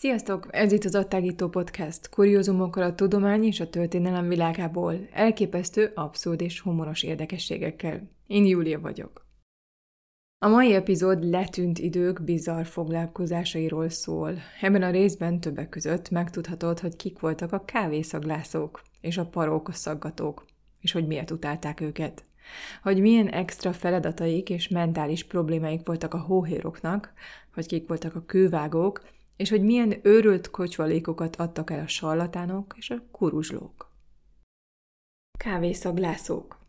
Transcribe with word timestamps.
Sziasztok! 0.00 0.46
Ez 0.50 0.72
itt 0.72 0.84
az 0.84 0.94
Attágító 0.94 1.48
Podcast, 1.48 2.08
kuriózumokkal 2.08 2.82
a 2.82 2.94
tudomány 2.94 3.44
és 3.44 3.60
a 3.60 3.70
történelem 3.70 4.28
világából, 4.28 4.94
elképesztő, 5.12 5.92
abszurd 5.94 6.40
és 6.40 6.60
humoros 6.60 7.02
érdekességekkel. 7.02 8.10
Én 8.26 8.46
Júlia 8.46 8.80
vagyok. 8.80 9.29
A 10.42 10.48
mai 10.48 10.74
epizód 10.74 11.24
letűnt 11.24 11.78
idők 11.78 12.22
bizarr 12.22 12.64
foglalkozásairól 12.64 13.88
szól. 13.88 14.34
Ebben 14.60 14.82
a 14.82 14.90
részben 14.90 15.40
többek 15.40 15.68
között 15.68 16.10
megtudhatod, 16.10 16.80
hogy 16.80 16.96
kik 16.96 17.18
voltak 17.18 17.52
a 17.52 17.64
kávészaglászók 17.64 18.82
és 19.00 19.18
a 19.18 19.26
parók 19.26 19.72
szaggatók, 19.72 20.44
és 20.80 20.92
hogy 20.92 21.06
miért 21.06 21.30
utálták 21.30 21.80
őket. 21.80 22.24
Hogy 22.82 23.00
milyen 23.00 23.28
extra 23.28 23.72
feladataik 23.72 24.50
és 24.50 24.68
mentális 24.68 25.24
problémáik 25.24 25.86
voltak 25.86 26.14
a 26.14 26.20
hóhéroknak, 26.20 27.12
hogy 27.54 27.66
kik 27.66 27.88
voltak 27.88 28.14
a 28.14 28.24
kővágók, 28.26 29.02
és 29.36 29.50
hogy 29.50 29.62
milyen 29.62 29.94
őrült 30.02 30.50
kocsvalékokat 30.50 31.36
adtak 31.36 31.70
el 31.70 31.80
a 31.80 31.88
sarlatánok 31.88 32.74
és 32.76 32.90
a 32.90 33.02
kuruzslók. 33.10 33.90
Kávészaglászók 35.38 36.59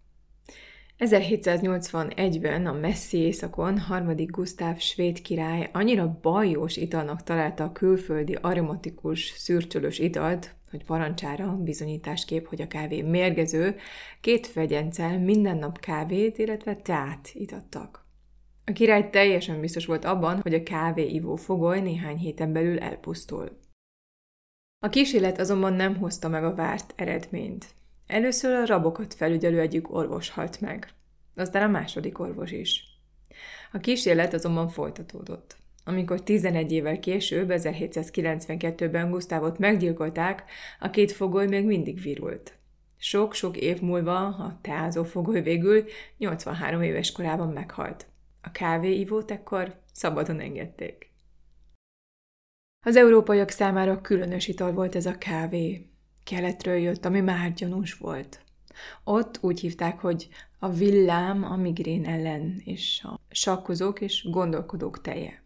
1781-ben 1.01 2.65
a 2.65 2.71
messzi 2.71 3.17
északon 3.17 3.79
harmadik 3.79 4.31
Gusztáv 4.31 4.79
svéd 4.79 5.21
király 5.21 5.69
annyira 5.73 6.19
bajós 6.21 6.77
italnak 6.77 7.23
találta 7.23 7.63
a 7.63 7.71
külföldi 7.71 8.37
aromatikus, 8.41 9.33
szürcsölös 9.37 9.99
italt, 9.99 10.55
hogy 10.69 10.85
parancsára 10.85 11.57
bizonyításkép, 11.57 12.47
hogy 12.47 12.61
a 12.61 12.67
kávé 12.67 13.01
mérgező, 13.01 13.75
két 14.19 14.47
fegyencel 14.47 15.19
minden 15.19 15.57
nap 15.57 15.79
kávét, 15.79 16.37
illetve 16.37 16.75
teát 16.75 17.29
itattak. 17.33 18.05
A 18.65 18.71
király 18.71 19.09
teljesen 19.09 19.59
biztos 19.59 19.85
volt 19.85 20.05
abban, 20.05 20.41
hogy 20.41 20.53
a 20.53 20.63
kávéivó 20.63 21.35
fogoly 21.35 21.79
néhány 21.79 22.17
héten 22.17 22.53
belül 22.53 22.79
elpusztul. 22.79 23.59
A 24.79 24.89
kísérlet 24.89 25.39
azonban 25.39 25.73
nem 25.73 25.97
hozta 25.97 26.27
meg 26.27 26.43
a 26.43 26.55
várt 26.55 26.93
eredményt. 26.95 27.80
Először 28.11 28.51
a 28.53 28.65
rabokat 28.65 29.13
felügyelő 29.13 29.59
egyik 29.59 29.93
orvos 29.93 30.29
halt 30.29 30.61
meg, 30.61 30.87
aztán 31.35 31.63
a 31.63 31.71
második 31.71 32.19
orvos 32.19 32.51
is. 32.51 32.83
A 33.71 33.77
kísérlet 33.77 34.33
azonban 34.33 34.67
folytatódott. 34.67 35.55
Amikor 35.85 36.23
11 36.23 36.71
évvel 36.71 36.99
később, 36.99 37.47
1792-ben 37.51 39.09
Gusztávot 39.09 39.57
meggyilkolták, 39.57 40.43
a 40.79 40.89
két 40.89 41.11
fogoly 41.11 41.47
még 41.47 41.65
mindig 41.65 42.01
virult. 42.01 42.57
Sok-sok 42.97 43.57
év 43.57 43.81
múlva 43.81 44.17
a 44.25 44.59
teázó 44.61 45.03
fogoly 45.03 45.41
végül 45.41 45.85
83 46.17 46.81
éves 46.81 47.11
korában 47.11 47.49
meghalt. 47.49 48.07
A 48.41 48.51
kávéivót 48.51 49.31
ekkor 49.31 49.79
szabadon 49.93 50.39
engedték. 50.39 51.09
Az 52.85 52.95
európaiak 52.95 53.49
számára 53.49 54.01
különös 54.01 54.47
ital 54.47 54.71
volt 54.71 54.95
ez 54.95 55.05
a 55.05 55.17
kávé. 55.17 55.90
Keletről 56.23 56.77
jött, 56.77 57.05
ami 57.05 57.19
már 57.19 57.53
gyanús 57.53 57.93
volt. 57.93 58.39
Ott 59.03 59.37
úgy 59.41 59.59
hívták, 59.59 59.99
hogy 59.99 60.27
a 60.59 60.69
villám 60.69 61.43
a 61.43 61.55
migrén 61.55 62.05
ellen, 62.05 62.61
és 62.65 63.01
a 63.03 63.19
sakkozók 63.29 64.01
és 64.01 64.27
gondolkodók 64.29 65.01
teje. 65.01 65.43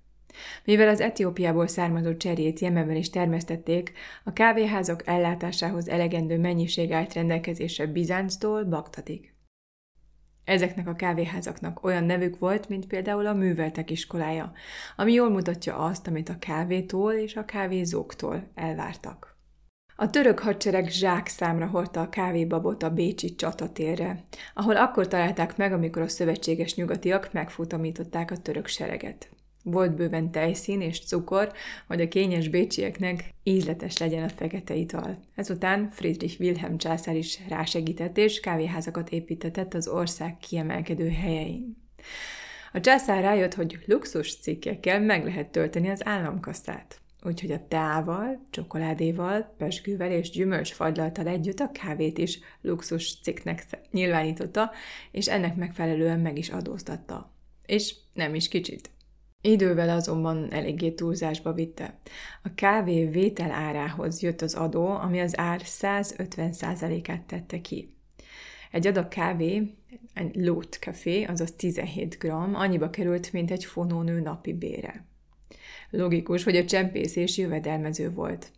Mivel 0.63 0.87
az 0.87 0.99
Etiópiából 0.99 1.67
származó 1.67 2.15
cserét 2.17 2.59
Jemenben 2.59 2.95
is 2.95 3.09
termesztették, 3.09 3.91
a 4.23 4.33
kávéházak 4.33 5.07
ellátásához 5.07 5.89
elegendő 5.89 6.39
mennyiség 6.39 6.91
állt 6.91 7.13
rendelkezésre 7.13 7.85
Bizánctól 7.85 8.63
Bagdadig. 8.63 9.33
Ezeknek 10.43 10.87
a 10.87 10.95
kávéházaknak 10.95 11.83
olyan 11.83 12.03
nevük 12.03 12.39
volt, 12.39 12.69
mint 12.69 12.87
például 12.87 13.25
a 13.25 13.33
műveltek 13.33 13.91
iskolája, 13.91 14.51
ami 14.95 15.13
jól 15.13 15.29
mutatja 15.29 15.77
azt, 15.77 16.07
amit 16.07 16.29
a 16.29 16.39
kávétól 16.39 17.13
és 17.13 17.35
a 17.35 17.45
kávézóktól 17.45 18.51
elvártak. 18.55 19.34
A 19.97 20.09
török 20.09 20.39
hadsereg 20.39 20.89
zsák 20.89 21.27
számra 21.27 21.67
hordta 21.67 22.01
a 22.01 22.09
kávébabot 22.09 22.83
a 22.83 22.89
Bécsi 22.89 23.35
csatatérre, 23.35 24.23
ahol 24.53 24.75
akkor 24.75 25.07
találták 25.07 25.57
meg, 25.57 25.73
amikor 25.73 26.01
a 26.01 26.07
szövetséges 26.07 26.75
nyugatiak 26.75 27.33
megfutamították 27.33 28.31
a 28.31 28.37
török 28.37 28.67
sereget. 28.67 29.29
Volt 29.63 29.95
bőven 29.95 30.31
tejszín 30.31 30.81
és 30.81 31.05
cukor, 31.05 31.51
hogy 31.87 32.01
a 32.01 32.07
kényes 32.07 32.47
bécsieknek 32.47 33.33
ízletes 33.43 33.97
legyen 33.97 34.23
a 34.23 34.29
fekete 34.29 34.75
ital. 34.75 35.19
Ezután 35.35 35.89
Friedrich 35.89 36.39
Wilhelm 36.39 36.77
császár 36.77 37.15
is 37.15 37.39
rásegített 37.49 38.17
és 38.17 38.39
kávéházakat 38.39 39.09
építetett 39.09 39.73
az 39.73 39.87
ország 39.87 40.37
kiemelkedő 40.37 41.09
helyein. 41.09 41.77
A 42.73 42.79
császár 42.79 43.21
rájött, 43.21 43.53
hogy 43.53 43.79
luxus 43.85 44.35
cikkekkel 44.35 44.99
meg 45.01 45.25
lehet 45.25 45.47
tölteni 45.47 45.89
az 45.89 46.05
államkasszát. 46.05 46.99
Úgyhogy 47.25 47.51
a 47.51 47.67
teával, 47.67 48.45
csokoládéval, 48.49 49.53
pesgővel 49.57 50.11
és 50.11 50.29
gyümölcsfagylaltal 50.29 51.27
együtt 51.27 51.59
a 51.59 51.71
kávét 51.71 52.17
is 52.17 52.39
luxus 52.61 53.19
cikknek 53.21 53.65
nyilvánította, 53.91 54.71
és 55.11 55.27
ennek 55.27 55.55
megfelelően 55.55 56.19
meg 56.19 56.37
is 56.37 56.49
adóztatta. 56.49 57.33
És 57.65 57.95
nem 58.13 58.35
is 58.35 58.47
kicsit. 58.47 58.89
Idővel 59.41 59.89
azonban 59.89 60.51
eléggé 60.51 60.91
túlzásba 60.91 61.53
vitte. 61.53 61.99
A 62.43 62.53
kávé 62.55 63.05
vétel 63.05 63.51
árához 63.51 64.21
jött 64.21 64.41
az 64.41 64.53
adó, 64.53 64.87
ami 64.87 65.19
az 65.19 65.37
ár 65.37 65.61
150%-át 65.63 67.21
tette 67.21 67.61
ki. 67.61 67.93
Egy 68.71 68.87
adag 68.87 69.07
kávé, 69.07 69.75
egy 70.13 70.35
lót 70.35 70.79
kafé, 70.79 71.23
azaz 71.23 71.51
17 71.51 72.17
g, 72.19 72.25
annyiba 72.53 72.89
került, 72.89 73.31
mint 73.31 73.51
egy 73.51 73.65
fonónő 73.65 74.19
napi 74.19 74.53
bére. 74.53 75.05
Logikus, 75.89 76.43
hogy 76.43 76.55
a 76.55 76.65
csempészés 76.65 77.37
jövedelmező 77.37 78.11
volt. 78.11 78.51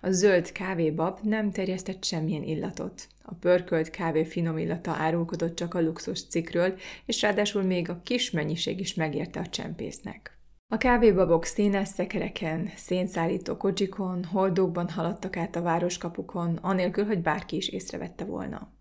A 0.00 0.10
zöld 0.10 0.52
kávébab 0.52 1.18
nem 1.22 1.50
terjesztett 1.50 2.04
semmilyen 2.04 2.42
illatot. 2.42 3.06
A 3.22 3.34
pörkölt 3.34 3.90
kávé 3.90 4.24
finom 4.24 4.58
illata 4.58 4.90
árulkodott 4.90 5.56
csak 5.56 5.74
a 5.74 5.80
luxus 5.80 6.26
cikről, 6.26 6.78
és 7.06 7.22
ráadásul 7.22 7.62
még 7.62 7.88
a 7.90 8.00
kis 8.04 8.30
mennyiség 8.30 8.80
is 8.80 8.94
megérte 8.94 9.40
a 9.40 9.46
csempésznek. 9.46 10.38
A 10.68 10.76
kávébabok 10.76 11.44
színes 11.44 11.88
szekereken, 11.88 12.70
szénszállító 12.76 13.56
kocsikon, 13.56 14.24
hordókban 14.24 14.88
haladtak 14.88 15.36
át 15.36 15.56
a 15.56 15.62
városkapukon, 15.62 16.56
anélkül, 16.56 17.04
hogy 17.04 17.22
bárki 17.22 17.56
is 17.56 17.68
észrevette 17.68 18.24
volna. 18.24 18.75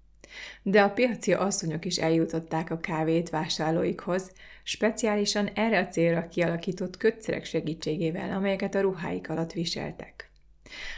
De 0.62 0.81
a 0.81 0.90
piaci 0.90 1.34
asszonyok 1.34 1.85
is 1.85 1.97
eljutották 1.97 2.72
a 2.72 2.78
kávét 2.78 3.29
vásárlóikhoz, 3.29 4.31
speciálisan 4.63 5.50
erre 5.53 5.79
a 5.79 5.88
célra 5.88 6.28
kialakított 6.28 6.97
kötszerek 6.97 7.46
segítségével, 7.46 8.31
amelyeket 8.31 8.75
a 8.75 8.81
ruháik 8.81 9.29
alatt 9.29 9.51
viseltek. 9.51 10.29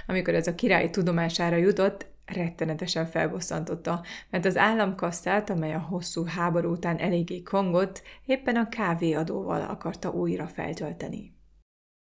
Amikor 0.07 0.33
ez 0.35 0.47
a 0.47 0.55
király 0.55 0.89
tudomására 0.89 1.55
jutott, 1.55 2.05
rettenetesen 2.25 3.05
felbosszantotta, 3.05 4.03
mert 4.29 4.45
az 4.45 4.57
államkasszát, 4.57 5.49
amely 5.49 5.73
a 5.73 5.79
hosszú 5.79 6.25
háború 6.25 6.71
után 6.71 6.97
eléggé 6.97 7.41
kongott, 7.41 8.01
éppen 8.25 8.55
a 8.55 8.69
kávéadóval 8.69 9.61
akarta 9.61 10.09
újra 10.09 10.47
feltölteni. 10.47 11.36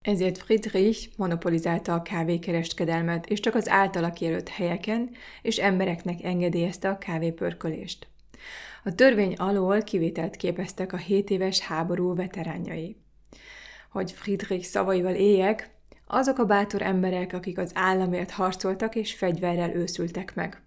Ezért 0.04 0.38
Friedrich 0.38 1.08
monopolizálta 1.16 1.94
a 1.94 2.02
kávékereskedelmet, 2.02 3.26
és 3.26 3.40
csak 3.40 3.54
az 3.54 3.68
általa 3.68 4.10
kijelölt 4.10 4.48
helyeken 4.48 5.10
és 5.42 5.56
embereknek 5.56 6.22
engedélyezte 6.22 6.88
a 6.88 6.98
kávépörkölést. 6.98 8.06
A 8.84 8.94
törvény 8.94 9.34
alól 9.34 9.82
kivételt 9.82 10.36
képeztek 10.36 10.92
a 10.92 10.96
7 10.96 11.30
éves 11.30 11.60
háború 11.60 12.14
veteránjai. 12.14 12.96
Hogy 13.90 14.12
Friedrich 14.12 14.64
szavaival 14.64 15.14
éljek, 15.14 15.70
azok 16.06 16.38
a 16.38 16.44
bátor 16.44 16.82
emberek, 16.82 17.32
akik 17.32 17.58
az 17.58 17.70
államért 17.74 18.30
harcoltak 18.30 18.94
és 18.94 19.14
fegyverrel 19.14 19.74
őszültek 19.74 20.34
meg. 20.34 20.62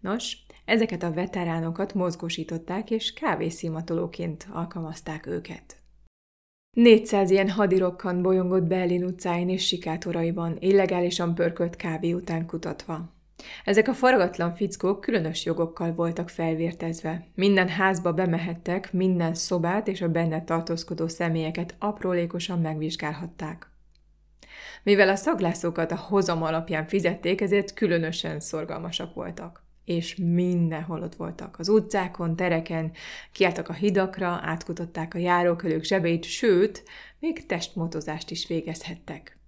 Nos, 0.00 0.36
ezeket 0.64 1.02
a 1.02 1.12
veteránokat 1.12 1.94
mozgósították 1.94 2.90
és 2.90 3.12
kávészímatolóként 3.12 4.46
alkalmazták 4.52 5.26
őket. 5.26 5.79
400 6.72 7.30
ilyen 7.30 7.50
hadirokkan 7.50 8.22
bolyongott 8.22 8.62
Berlin 8.62 9.04
utcáin 9.04 9.48
és 9.48 9.66
sikátoraiban, 9.66 10.56
illegálisan 10.60 11.34
pörkölt 11.34 11.76
kávé 11.76 12.12
után 12.12 12.46
kutatva. 12.46 13.12
Ezek 13.64 13.88
a 13.88 13.94
faragatlan 13.94 14.54
fickók 14.54 15.00
különös 15.00 15.44
jogokkal 15.44 15.94
voltak 15.94 16.28
felvértezve. 16.28 17.26
Minden 17.34 17.68
házba 17.68 18.12
bemehettek, 18.12 18.92
minden 18.92 19.34
szobát 19.34 19.88
és 19.88 20.00
a 20.00 20.08
benne 20.08 20.44
tartózkodó 20.44 21.08
személyeket 21.08 21.74
aprólékosan 21.78 22.60
megvizsgálhatták. 22.60 23.70
Mivel 24.82 25.08
a 25.08 25.16
szaglászokat 25.16 25.92
a 25.92 25.96
hozam 25.96 26.42
alapján 26.42 26.86
fizették, 26.86 27.40
ezért 27.40 27.74
különösen 27.74 28.40
szorgalmasak 28.40 29.14
voltak. 29.14 29.62
És 29.90 30.16
mindenhol 30.16 31.02
ott 31.02 31.14
voltak. 31.14 31.58
Az 31.58 31.68
utcákon, 31.68 32.36
tereken, 32.36 32.92
kiálltak 33.32 33.68
a 33.68 33.72
hidakra, 33.72 34.40
átkutatták 34.42 35.14
a 35.14 35.18
járókölők 35.18 35.84
zsebeit, 35.84 36.24
sőt, 36.24 36.82
még 37.18 37.46
testmotozást 37.46 38.30
is 38.30 38.46
végezhettek. 38.46 39.38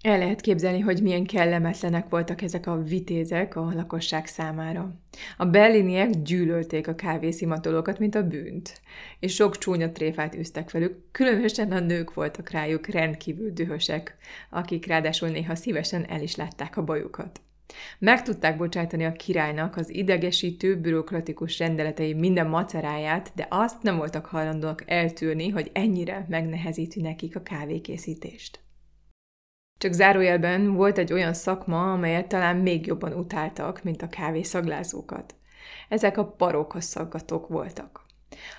El 0.00 0.18
lehet 0.18 0.40
képzelni, 0.40 0.80
hogy 0.80 1.02
milyen 1.02 1.24
kellemetlenek 1.24 2.08
voltak 2.08 2.42
ezek 2.42 2.66
a 2.66 2.82
vitézek 2.82 3.56
a 3.56 3.72
lakosság 3.74 4.26
számára. 4.26 5.00
A 5.36 5.44
berliniek 5.44 6.10
gyűlölték 6.10 6.88
a 6.88 6.94
kávészimatolókat, 6.94 7.98
mint 7.98 8.14
a 8.14 8.26
bűnt, 8.26 8.80
és 9.20 9.34
sok 9.34 9.58
csúnya 9.58 9.92
tréfát 9.92 10.34
üztek 10.34 10.70
velük, 10.70 11.10
különösen 11.10 11.72
a 11.72 11.80
nők 11.80 12.14
voltak 12.14 12.50
rájuk 12.50 12.86
rendkívül 12.86 13.50
dühösek, 13.50 14.16
akik 14.50 14.86
ráadásul 14.86 15.28
néha 15.28 15.54
szívesen 15.54 16.04
el 16.08 16.22
is 16.22 16.36
látták 16.36 16.76
a 16.76 16.84
bajukat. 16.84 17.40
Meg 17.98 18.22
tudták 18.22 18.56
bocsájtani 18.56 19.04
a 19.04 19.12
királynak 19.12 19.76
az 19.76 19.90
idegesítő, 19.90 20.80
bürokratikus 20.80 21.58
rendeletei 21.58 22.14
minden 22.14 22.46
maceráját, 22.46 23.32
de 23.34 23.46
azt 23.50 23.82
nem 23.82 23.96
voltak 23.96 24.26
hajlandóak 24.26 24.82
eltűrni, 24.86 25.48
hogy 25.48 25.70
ennyire 25.74 26.26
megnehezíti 26.28 27.00
nekik 27.00 27.36
a 27.36 27.42
kávékészítést. 27.42 28.60
Csak 29.78 29.92
zárójelben 29.92 30.74
volt 30.74 30.98
egy 30.98 31.12
olyan 31.12 31.34
szakma, 31.34 31.92
amelyet 31.92 32.28
talán 32.28 32.56
még 32.56 32.86
jobban 32.86 33.12
utáltak, 33.12 33.82
mint 33.82 34.02
a 34.02 34.08
kávészaglászókat. 34.08 35.34
Ezek 35.88 36.18
a 36.18 36.26
paróka 36.26 36.80
szaggatók 36.80 37.48
voltak. 37.48 38.05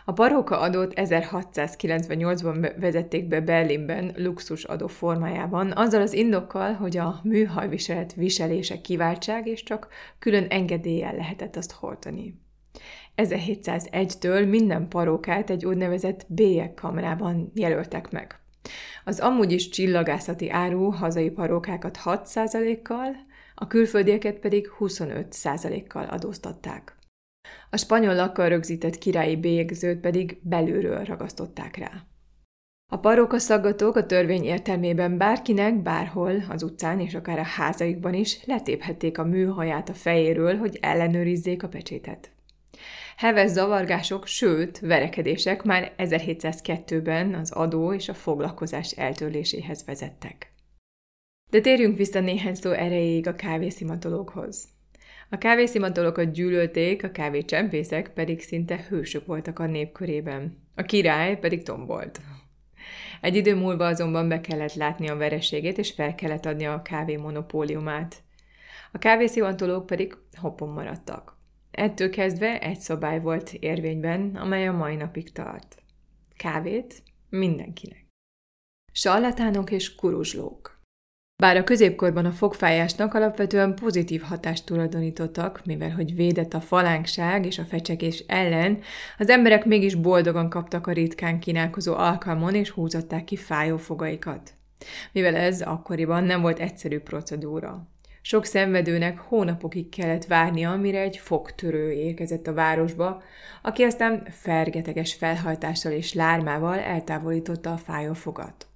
A 0.06 0.12
paróka 0.14 0.60
adót 0.60 0.94
1698-ban 0.96 2.74
vezették 2.80 3.28
be 3.28 3.42
Berlinben 3.42 4.14
luxus 4.16 4.64
adó 4.64 4.88
formájában, 4.88 5.72
azzal 5.72 6.02
az 6.02 6.14
indokkal, 6.14 6.74
hogy 6.74 6.98
a 6.98 7.20
műhajviselet 7.24 8.14
viselése 8.14 8.82
kiváltság, 8.82 9.48
és 9.48 9.64
csak 9.64 9.88
külön 10.20 10.46
engedéllyel 10.50 11.16
lehetett 11.16 11.56
azt 11.56 11.72
hordani. 11.72 12.40
1701-től 13.16 14.50
minden 14.50 14.88
parókát 14.88 15.50
egy 15.50 15.66
úgynevezett 15.66 16.26
bélyegkamrában 16.28 17.52
jelöltek 17.54 18.12
meg. 18.12 18.40
Az 19.04 19.20
amúgy 19.20 19.52
is 19.52 19.70
csillagászati 19.70 20.50
áru 20.50 20.90
hazai 20.90 21.30
parókákat 21.30 22.00
6%-kal, 22.04 23.16
a 23.56 23.68
külföldieket 23.68 24.40
pedig 24.40 24.70
25%-kal 24.80 26.06
adóztatták. 26.06 26.97
A 27.70 27.78
spanyol 27.78 28.16
lakkal 28.16 28.50
rögzített 28.50 28.98
királyi 28.98 29.36
bélyegzőt 29.36 30.00
pedig 30.00 30.40
belülről 30.42 31.04
ragasztották 31.04 31.78
rá. 31.78 31.92
A 32.92 32.98
paróka 32.98 33.40
szaggatók 33.40 33.96
a 33.96 34.06
törvény 34.06 34.44
értelmében 34.44 35.18
bárkinek, 35.18 35.82
bárhol, 35.82 36.44
az 36.50 36.64
utcán 36.64 37.00
és 37.00 37.14
akár 37.14 37.40
a 37.40 37.44
házaikban 37.44 38.14
is 38.14 38.46
letéphették 38.46 39.18
a 39.18 39.24
műhaját 39.24 39.90
a 39.90 39.94
fejéről, 39.94 40.58
hogy 40.58 40.78
ellenőrizzék 40.82 41.64
a 41.64 41.68
pecsétet. 41.68 42.32
Heves 43.18 43.50
zavargások, 43.50 44.28
sőt, 44.28 44.80
verekedések 44.80 45.64
már 45.64 45.94
1702-ben 45.98 47.34
az 47.34 47.52
adó 47.52 47.94
és 47.94 48.10
a 48.10 48.14
foglalkozás 48.14 48.92
eltörléséhez 48.92 49.86
vezettek. 49.86 50.52
De 51.50 51.62
térjünk 51.62 51.98
vissza 51.98 52.20
néhány 52.20 52.56
szó 52.56 52.72
erejéig 52.72 53.28
a 53.28 53.36
kávészimatolókhoz. 53.36 54.68
A 55.30 55.38
kávészimatolókat 55.38 56.32
gyűlölték, 56.32 57.04
a 57.04 57.12
kávécsempészek 57.12 58.14
pedig 58.14 58.42
szinte 58.42 58.86
hősök 58.90 59.26
voltak 59.26 59.60
a 59.60 59.66
népkörében. 59.66 60.58
A 60.76 60.82
király 60.82 61.40
pedig 61.40 61.64
tombolt. 61.64 62.22
Egy 63.22 63.36
idő 63.36 63.56
múlva 63.56 63.88
azonban 63.88 64.28
be 64.28 64.42
kellett 64.42 64.74
látni 64.74 65.10
a 65.10 65.16
vereségét, 65.16 65.78
és 65.78 65.92
fel 65.92 66.16
kellett 66.16 66.46
adni 66.46 66.66
a 66.66 66.82
kávé 66.82 67.16
monopóliumát. 67.16 68.24
A 68.92 68.98
kávészimatolók 68.98 69.86
pedig 69.86 70.18
hoppon 70.36 70.70
maradtak. 70.70 71.38
Ettől 71.72 72.10
kezdve 72.10 72.60
egy 72.60 72.80
szabály 72.80 73.20
volt 73.20 73.54
érvényben, 73.54 74.36
amely 74.36 74.68
a 74.68 74.72
mai 74.72 74.96
napig 74.96 75.32
tart. 75.32 75.84
Kávét 76.38 77.04
mindenkinek. 77.30 78.06
Sallatánok 78.92 79.72
és 79.72 79.96
kuruzslók. 79.96 80.77
Bár 81.42 81.58
a 81.58 81.64
középkorban 81.64 82.26
a 82.26 82.32
fogfájásnak 82.32 83.14
alapvetően 83.14 83.76
pozitív 83.76 84.22
hatást 84.22 84.66
tulajdonítottak, 84.66 85.62
mivel 85.66 85.92
hogy 85.92 86.16
védett 86.16 86.54
a 86.54 86.62
falánkság 86.62 87.46
és 87.46 87.60
a 87.60 87.64
fecsegés 87.64 88.24
ellen, 88.28 88.80
az 89.18 89.30
emberek 89.30 89.66
mégis 89.66 89.96
boldogan 89.96 90.50
kaptak 90.50 90.88
a 90.88 90.92
ritkán 90.92 91.40
kínálkozó 91.40 91.94
alkalmon 91.94 92.56
és 92.56 92.70
húzották 92.70 93.24
ki 93.24 93.36
fájó 93.36 93.78
fogaikat. 93.78 94.54
Mivel 95.12 95.36
ez 95.36 95.62
akkoriban 95.62 96.24
nem 96.24 96.42
volt 96.42 96.60
egyszerű 96.60 97.00
procedúra. 97.00 97.88
Sok 98.22 98.46
szenvedőnek 98.46 99.20
hónapokig 99.20 99.90
kellett 99.90 100.26
várnia, 100.26 100.76
mire 100.76 101.00
egy 101.00 101.18
fogtörő 101.18 101.92
érkezett 101.92 102.48
a 102.48 102.54
városba, 102.54 103.24
aki 103.62 103.84
aztán 103.84 104.28
fergeteges 104.32 105.14
felhajtással 105.14 105.92
és 105.92 106.14
lármával 106.14 106.80
eltávolította 106.80 107.72
a 107.72 107.78
fájó 107.78 108.14
fogat. 108.14 108.68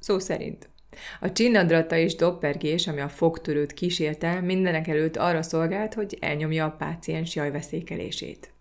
Szó 0.00 0.18
szerint. 0.18 0.71
A 1.20 1.32
csinnadratta 1.32 1.96
és 1.96 2.14
doppergés, 2.14 2.86
ami 2.86 3.00
a 3.00 3.08
fogtörőt 3.08 3.74
kísérte, 3.74 4.40
mindenek 4.40 4.88
előtt 4.88 5.16
arra 5.16 5.42
szolgált, 5.42 5.94
hogy 5.94 6.16
elnyomja 6.20 6.64
a 6.64 6.70
páciens 6.70 7.34
jajveszékelését. 7.34 8.52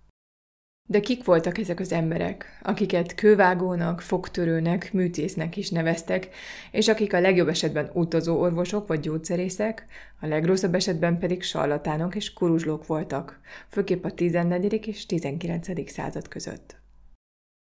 De 0.90 1.00
kik 1.00 1.24
voltak 1.24 1.58
ezek 1.58 1.80
az 1.80 1.92
emberek, 1.92 2.60
akiket 2.64 3.16
kővágónak, 3.16 4.02
fogtörőnek, 4.02 4.94
műtésznek 4.94 5.58
is 5.58 5.70
neveztek, 5.70 6.30
és 6.72 6.88
akik 6.88 7.14
a 7.14 7.20
legjobb 7.20 7.48
esetben 7.48 7.90
utazó 7.94 8.40
orvosok 8.40 8.88
vagy 8.88 9.00
gyógyszerészek, 9.00 9.86
a 10.20 10.28
legrosszabb 10.28 10.76
esetben 10.76 11.20
pedig 11.20 11.44
sarlatánok 11.44 12.16
és 12.16 12.34
kuruzslók 12.34 12.86
voltak, 12.86 13.40
főképp 13.70 14.04
a 14.04 14.12
14. 14.12 14.88
és 14.88 15.06
19. 15.06 15.92
század 15.92 16.28
között. 16.28 16.81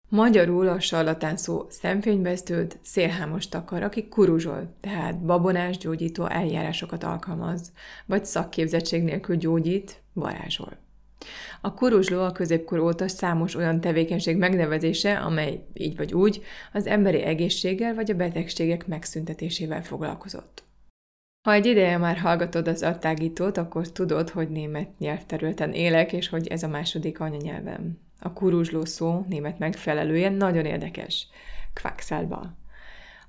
Magyarul 0.10 0.68
a 0.68 0.80
sarlatán 0.80 1.38
szó 1.38 1.66
szemfényvesztőd, 1.70 2.80
szélhámos 2.82 3.48
takar, 3.48 3.84
aki 3.84 4.08
kuruzsol, 4.08 4.76
tehát 4.82 5.20
babonás 5.20 5.78
gyógyító 5.78 6.26
eljárásokat 6.26 7.04
alkalmaz, 7.04 7.72
vagy 8.06 8.26
szakképzettség 8.26 9.04
nélkül 9.04 9.36
gyógyít, 9.36 10.02
varázsol. 10.14 10.78
A 11.62 11.74
kuruzsló 11.74 12.22
a 12.22 12.32
középkor 12.32 12.80
óta 12.80 13.08
számos 13.08 13.56
olyan 13.56 13.82
tevékenység 13.82 14.38
megnevezése, 14.38 15.18
amely 15.18 15.66
így 15.74 15.98
vagy 15.98 16.14
úgy 16.14 16.42
az 16.74 16.88
emberi 16.88 17.22
egészséggel 17.22 17.94
vagy 17.96 18.12
a 18.12 18.16
betegségek 18.16 18.88
megszüntetésével 18.88 19.84
foglalkozott. 19.84 20.64
Ha 21.48 21.54
egy 21.54 21.66
ideje 21.66 21.98
már 21.98 22.18
hallgatod 22.18 22.68
az 22.68 22.84
attágítót, 22.84 23.58
akkor 23.58 23.92
tudod, 23.92 24.30
hogy 24.30 24.50
német 24.50 25.00
nyelvterületen 25.00 25.74
élek, 25.74 26.14
és 26.14 26.30
hogy 26.30 26.48
ez 26.48 26.64
a 26.64 26.68
második 26.68 27.20
anyanyelvem. 27.20 28.09
A 28.20 28.34
kuruzsló 28.34 28.86
szó 28.86 29.26
német 29.28 29.60
megfelelője 29.60 30.30
nagyon 30.30 30.66
érdekes. 30.66 31.28
Quacksalba. 31.82 32.58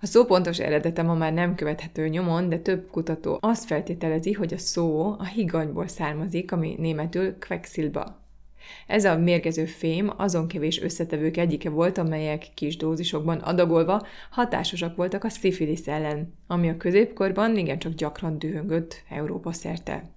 A 0.01 0.07
szó 0.07 0.25
pontos 0.25 0.59
eredete 0.59 1.03
ma 1.03 1.15
már 1.15 1.33
nem 1.33 1.55
követhető 1.55 2.09
nyomon, 2.09 2.49
de 2.49 2.59
több 2.59 2.91
kutató 2.91 3.39
azt 3.41 3.65
feltételezi, 3.65 4.33
hogy 4.33 4.55
a 4.55 4.59
szó 4.59 5.15
a 5.19 5.25
higanyból 5.25 5.89
származik, 5.89 6.53
ami 6.53 6.75
németül 6.79 7.39
quecksilba. 7.47 8.19
Ez 8.87 9.05
a 9.05 9.19
mérgező 9.19 9.65
fém 9.65 10.13
azon 10.17 10.49
kevés 10.49 10.83
összetevők 10.83 11.37
egyike 11.37 11.71
volt, 11.71 11.99
amelyek 11.99 12.47
kis 12.55 12.77
dózisokban 12.77 13.39
adagolva 13.39 14.07
hatásosak 14.31 14.97
voltak 14.97 15.25
a 15.25 15.29
szifilisz 15.29 15.89
ellen, 15.89 16.35
ami 16.47 16.69
a 16.69 16.77
középkorban 16.77 17.57
igencsak 17.57 17.93
gyakran 17.93 18.39
dühöngött 18.39 19.03
Európa 19.09 19.53
szerte. 19.53 20.11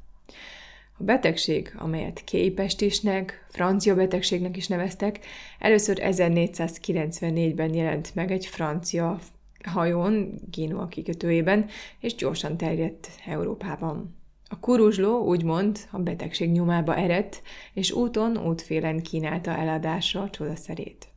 A 0.98 1.04
betegség, 1.04 1.74
amelyet 1.78 2.24
képestisnek, 2.24 3.46
francia 3.50 3.96
betegségnek 3.96 4.58
is 4.58 4.68
neveztek, 4.68 5.20
először 5.60 6.00
1494-ben 6.02 7.74
jelent 7.74 8.16
meg 8.16 8.32
egy 8.32 8.46
francia 8.46 9.20
hajón, 9.64 10.40
Génua 10.52 10.88
kikötőjében, 10.88 11.66
és 12.00 12.16
gyorsan 12.16 12.58
terjedt 12.58 13.10
Európában. 13.26 14.16
A 14.50 14.60
kuruzsló, 14.60 15.26
úgymond, 15.26 15.80
a 15.92 16.00
betegség 16.00 16.52
nyomába 16.52 16.96
eredt, 16.96 17.42
és 17.74 17.92
úton, 17.92 18.38
útfélen 18.38 19.02
kínálta 19.02 19.58
eladásra 19.58 20.30
csodaszerét. 20.30 21.08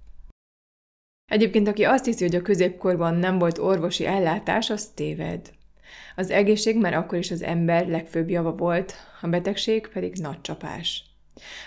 Egyébként, 1.31 1.69
aki 1.69 1.85
azt 1.85 2.05
hiszi, 2.05 2.25
hogy 2.25 2.35
a 2.35 2.43
középkorban 2.43 3.15
nem 3.15 3.39
volt 3.39 3.59
orvosi 3.59 4.07
ellátás, 4.07 4.71
az 4.71 4.87
téved. 4.87 5.56
Az 6.17 6.31
egészség 6.31 6.79
már 6.79 6.95
akkor 6.95 7.19
is 7.19 7.31
az 7.31 7.43
ember 7.43 7.89
legfőbb 7.89 8.31
java 8.31 8.55
volt, 8.55 8.95
a 9.21 9.27
betegség 9.27 9.89
pedig 9.89 10.15
nagy 10.15 10.41
csapás. 10.41 11.05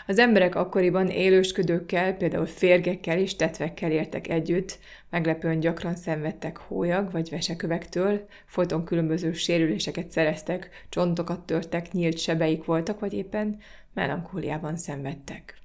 Az 0.07 0.19
emberek 0.19 0.55
akkoriban 0.55 1.07
élősködőkkel, 1.07 2.13
például 2.13 2.45
férgekkel 2.45 3.17
és 3.17 3.35
tetvekkel 3.35 3.91
értek 3.91 4.27
együtt, 4.27 4.79
meglepően 5.09 5.59
gyakran 5.59 5.95
szenvedtek 5.95 6.57
hólyag 6.57 7.11
vagy 7.11 7.29
vesekövektől, 7.29 8.27
folyton 8.45 8.83
különböző 8.83 9.33
sérüléseket 9.33 10.09
szereztek, 10.11 10.69
csontokat 10.89 11.45
törtek, 11.45 11.91
nyílt 11.91 12.17
sebeik 12.17 12.65
voltak, 12.65 12.99
vagy 12.99 13.13
éppen 13.13 13.57
melankóliában 13.93 14.77
szenvedtek. 14.77 15.58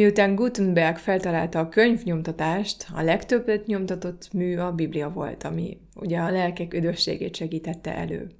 Miután 0.00 0.34
Gutenberg 0.34 0.96
feltalálta 0.96 1.58
a 1.58 1.68
könyvnyomtatást, 1.68 2.86
a 2.94 3.02
legtöbbet 3.02 3.66
nyomtatott 3.66 4.32
mű 4.32 4.56
a 4.56 4.72
Biblia 4.72 5.10
volt, 5.10 5.44
ami 5.44 5.78
ugye 5.94 6.18
a 6.18 6.30
lelkek 6.30 6.74
üdvösségét 6.74 7.36
segítette 7.36 7.96
elő. 7.96 8.30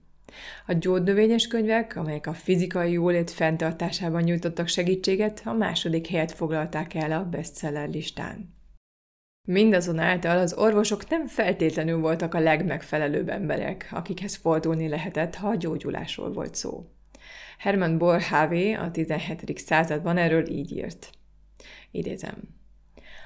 A 0.67 0.73
gyógynövényes 0.73 1.47
könyvek, 1.47 1.97
amelyek 1.97 2.27
a 2.27 2.33
fizikai 2.33 2.93
jólét 2.93 3.31
fenntartásában 3.31 4.23
nyújtottak 4.23 4.69
segítséget, 4.69 5.43
a 5.45 5.53
második 5.53 6.07
helyet 6.07 6.33
foglalták 6.33 6.95
el 6.95 7.13
a 7.13 7.25
bestseller 7.25 7.89
listán. 7.89 8.55
Mindazonáltal 9.49 10.39
az 10.39 10.55
orvosok 10.55 11.09
nem 11.09 11.27
feltétlenül 11.27 11.99
voltak 11.99 12.35
a 12.35 12.41
legmegfelelőbb 12.41 13.29
emberek, 13.29 13.89
akikhez 13.91 14.35
fordulni 14.35 14.89
lehetett, 14.89 15.35
ha 15.35 15.49
a 15.49 15.57
gyógyulásról 15.57 16.33
volt 16.33 16.55
szó. 16.55 16.87
Hermann 17.59 17.99
Boerhaave 17.99 18.79
a 18.79 18.91
17. 18.91 19.59
században 19.59 20.17
erről 20.17 20.49
így 20.49 20.73
írt. 20.73 21.19
Idézem. 21.91 22.59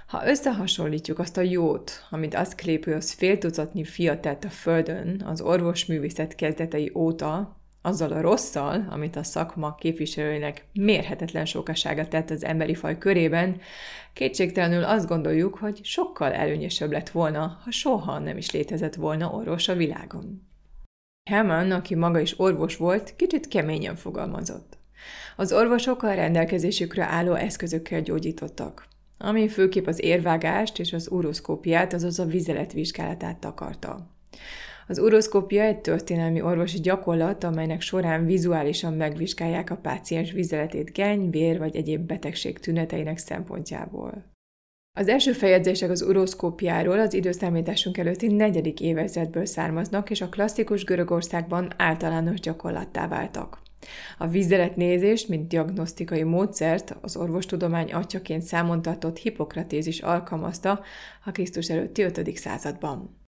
Ha 0.07 0.27
összehasonlítjuk 0.27 1.19
azt 1.19 1.37
a 1.37 1.41
jót, 1.41 2.07
amit 2.11 2.35
Asklepios 2.35 3.13
fél 3.15 3.39
tucatnyi 3.39 3.85
fia 3.85 4.21
tett 4.21 4.45
a 4.45 4.49
földön 4.49 5.23
az 5.25 5.41
orvosművészet 5.41 6.35
kezdetei 6.35 6.93
óta, 6.95 7.63
azzal 7.83 8.13
a 8.13 8.21
rosszal, 8.21 8.87
amit 8.91 9.17
a 9.17 9.23
szakma 9.23 9.75
képviselőinek 9.75 10.67
mérhetetlen 10.73 11.45
sokasága 11.45 12.09
tett 12.09 12.31
az 12.31 12.45
emberi 12.45 12.75
faj 12.75 12.99
körében, 12.99 13.61
kétségtelenül 14.13 14.85
azt 14.85 15.09
gondoljuk, 15.09 15.55
hogy 15.55 15.85
sokkal 15.85 16.33
előnyösebb 16.33 16.93
lett 16.93 17.09
volna, 17.09 17.59
ha 17.65 17.71
soha 17.71 18.19
nem 18.19 18.37
is 18.37 18.51
létezett 18.51 18.95
volna 18.95 19.31
orvos 19.31 19.69
a 19.69 19.75
világon. 19.75 20.49
Hermann, 21.31 21.71
aki 21.71 21.95
maga 21.95 22.19
is 22.19 22.39
orvos 22.39 22.77
volt, 22.77 23.17
kicsit 23.17 23.49
keményen 23.49 23.97
fogalmazott. 23.97 24.79
Az 25.37 25.53
orvosok 25.53 26.03
a 26.03 26.15
rendelkezésükre 26.15 27.05
álló 27.05 27.35
eszközökkel 27.35 28.01
gyógyítottak, 28.01 28.87
ami 29.19 29.49
főképp 29.49 29.87
az 29.87 30.03
érvágást 30.03 30.79
és 30.79 30.93
az 30.93 31.09
uroszkópiát, 31.11 31.93
azaz 31.93 32.19
a 32.19 32.25
vizeletvizsgálatát 32.25 33.39
takarta. 33.39 34.13
Az 34.87 34.99
uroszkópia 34.99 35.63
egy 35.63 35.79
történelmi 35.81 36.41
orvosi 36.41 36.81
gyakorlat, 36.81 37.45
amelynek 37.45 37.81
során 37.81 38.27
vizuálisan 38.27 38.95
megvizsgálják 38.95 39.71
a 39.71 39.77
páciens 39.77 40.33
vizeletét 40.33 40.93
geny, 40.93 41.31
vér 41.31 41.59
vagy 41.59 41.77
egyéb 41.77 42.07
betegség 42.07 42.59
tüneteinek 42.59 43.19
szempontjából. 43.19 44.33
Az 44.97 45.09
első 45.09 45.33
feljegyzések 45.33 45.91
az 45.91 46.03
uroszkópiáról 46.03 47.01
az 47.01 47.15
időszámításunk 47.15 47.99
előtti 47.99 48.27
negyedik 48.27 48.81
évezredből 48.81 49.45
származnak, 49.45 50.11
és 50.11 50.21
a 50.21 50.29
klasszikus 50.29 50.85
Görögországban 50.85 51.73
általános 51.77 52.41
gyakorlattá 52.41 53.09
váltak. 53.09 53.63
A 54.19 54.27
vízzeletnézést, 54.27 55.29
mint 55.29 55.49
diagnosztikai 55.49 56.23
módszert 56.23 56.97
az 57.01 57.17
orvostudomány 57.17 57.93
atyaként 57.93 58.43
számon 58.43 58.83
tartott 58.83 59.19
Hippokratéz 59.19 59.87
is 59.87 60.01
alkalmazta 60.01 60.81
a 61.25 61.31
Krisztus 61.31 61.71
előtti 61.71 62.03
5. 62.03 62.37
században. 62.37 63.23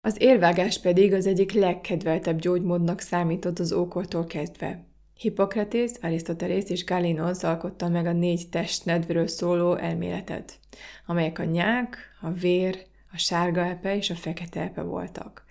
Az 0.00 0.16
érvágás 0.18 0.80
pedig 0.80 1.12
az 1.12 1.26
egyik 1.26 1.52
legkedveltebb 1.52 2.38
gyógymódnak 2.38 3.00
számított 3.00 3.58
az 3.58 3.72
ókortól 3.72 4.24
kezdve. 4.24 4.86
Hippokratész, 5.14 5.98
Arisztotelész 6.02 6.70
és 6.70 6.84
Galinos 6.84 7.42
alkotta 7.42 7.88
meg 7.88 8.06
a 8.06 8.12
négy 8.12 8.48
testnedvről 8.48 9.26
szóló 9.26 9.74
elméletet, 9.74 10.58
amelyek 11.06 11.38
a 11.38 11.44
nyák, 11.44 11.96
a 12.20 12.30
vér, 12.30 12.86
a 13.12 13.18
sárga 13.18 13.64
epe 13.64 13.96
és 13.96 14.10
a 14.10 14.14
fekete 14.14 14.60
epe 14.60 14.82
voltak. 14.82 15.44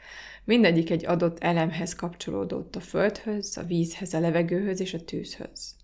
Mindegyik 0.47 0.89
egy 0.89 1.05
adott 1.05 1.39
elemhez 1.39 1.95
kapcsolódott 1.95 2.75
a 2.75 2.79
földhöz, 2.79 3.57
a 3.57 3.63
vízhez, 3.63 4.13
a 4.13 4.19
levegőhöz 4.19 4.79
és 4.79 4.93
a 4.93 5.03
tűzhöz. 5.03 5.75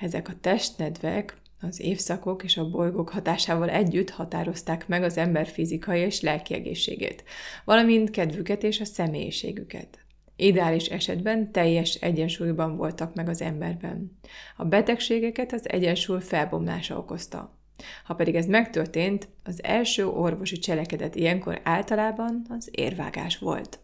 Ezek 0.00 0.28
a 0.28 0.32
testnedvek 0.40 1.36
az 1.60 1.80
évszakok 1.80 2.44
és 2.44 2.56
a 2.56 2.70
bolygók 2.70 3.08
hatásával 3.10 3.70
együtt 3.70 4.10
határozták 4.10 4.88
meg 4.88 5.02
az 5.02 5.16
ember 5.16 5.46
fizikai 5.46 6.00
és 6.00 6.20
lelki 6.20 6.54
egészségét, 6.54 7.24
valamint 7.64 8.10
kedvüket 8.10 8.62
és 8.62 8.80
a 8.80 8.84
személyiségüket. 8.84 9.98
Ideális 10.36 10.86
esetben 10.86 11.52
teljes 11.52 11.94
egyensúlyban 11.94 12.76
voltak 12.76 13.14
meg 13.14 13.28
az 13.28 13.40
emberben. 13.40 14.18
A 14.56 14.64
betegségeket 14.64 15.52
az 15.52 15.68
egyensúly 15.68 16.20
felbomlása 16.20 16.98
okozta. 16.98 17.58
Ha 18.04 18.14
pedig 18.14 18.34
ez 18.34 18.46
megtörtént, 18.46 19.28
az 19.44 19.62
első 19.62 20.06
orvosi 20.06 20.58
cselekedet 20.58 21.14
ilyenkor 21.14 21.60
általában 21.64 22.46
az 22.48 22.68
érvágás 22.70 23.38
volt. 23.38 23.80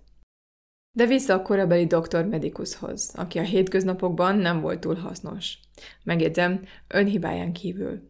De 0.98 1.06
vissza 1.06 1.34
a 1.34 1.42
korabeli 1.42 1.86
doktor 1.86 2.24
Medicushoz, 2.24 3.12
aki 3.14 3.38
a 3.38 3.42
hétköznapokban 3.42 4.36
nem 4.36 4.60
volt 4.60 4.80
túl 4.80 4.94
hasznos. 4.94 5.58
Megjegyzem, 6.04 6.60
önhibáján 6.88 7.52
kívül. 7.52 8.00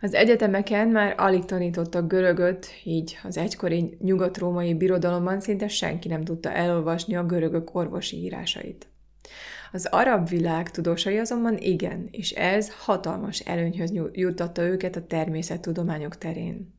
Az 0.00 0.14
egyetemeken 0.14 0.88
már 0.88 1.14
alig 1.18 1.44
tanítottak 1.44 2.08
görögöt, 2.08 2.66
így 2.84 3.18
az 3.22 3.36
egykori 3.36 3.96
nyugat-római 3.98 4.74
birodalomban 4.74 5.40
szinte 5.40 5.68
senki 5.68 6.08
nem 6.08 6.24
tudta 6.24 6.52
elolvasni 6.52 7.16
a 7.16 7.24
görögök 7.24 7.74
orvosi 7.74 8.16
írásait. 8.16 8.86
Az 9.72 9.86
arab 9.90 10.28
világ 10.28 10.70
tudósai 10.70 11.18
azonban 11.18 11.58
igen, 11.58 12.08
és 12.10 12.30
ez 12.30 12.74
hatalmas 12.78 13.38
előnyhöz 13.38 13.92
juttatta 14.12 14.62
őket 14.62 14.96
a 14.96 15.06
természettudományok 15.06 16.18
terén. 16.18 16.74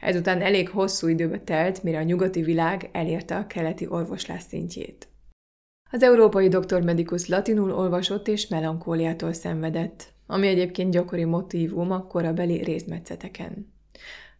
Ezután 0.00 0.40
elég 0.40 0.68
hosszú 0.68 1.08
időbe 1.08 1.40
telt, 1.40 1.82
mire 1.82 1.98
a 1.98 2.02
nyugati 2.02 2.42
világ 2.42 2.88
elérte 2.92 3.36
a 3.36 3.46
keleti 3.46 3.86
orvoslás 3.88 4.42
szintjét. 4.42 5.08
Az 5.90 6.02
európai 6.02 6.48
doktor 6.48 6.82
medikus 6.82 7.28
latinul 7.28 7.72
olvasott 7.72 8.28
és 8.28 8.48
melankóliától 8.48 9.32
szenvedett, 9.32 10.12
ami 10.26 10.46
egyébként 10.46 10.90
gyakori 10.90 11.24
motívum 11.24 11.90
a 11.90 12.06
korabeli 12.06 12.62
részmetszeteken. 12.62 13.72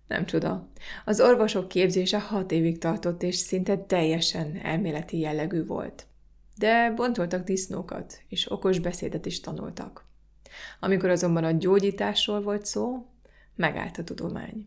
Nem 0.07 0.26
csoda. 0.26 0.71
Az 1.04 1.21
orvosok 1.21 1.69
képzése 1.69 2.21
hat 2.21 2.52
évig 2.52 2.78
tartott, 2.78 3.23
és 3.23 3.37
szinte 3.37 3.76
teljesen 3.76 4.61
elméleti 4.62 5.19
jellegű 5.19 5.64
volt. 5.64 6.10
De 6.61 6.93
bontoltak 6.97 7.45
disznókat, 7.45 8.23
és 8.29 8.50
okos 8.50 8.79
beszédet 8.79 9.26
is 9.26 9.40
tanultak. 9.40 10.05
Amikor 10.81 11.09
azonban 11.09 11.45
a 11.45 11.50
gyógyításról 11.50 12.40
volt 12.43 12.67
szó, 12.67 13.07
megállt 13.57 13.99
a 13.99 14.05
tudomány. 14.05 14.67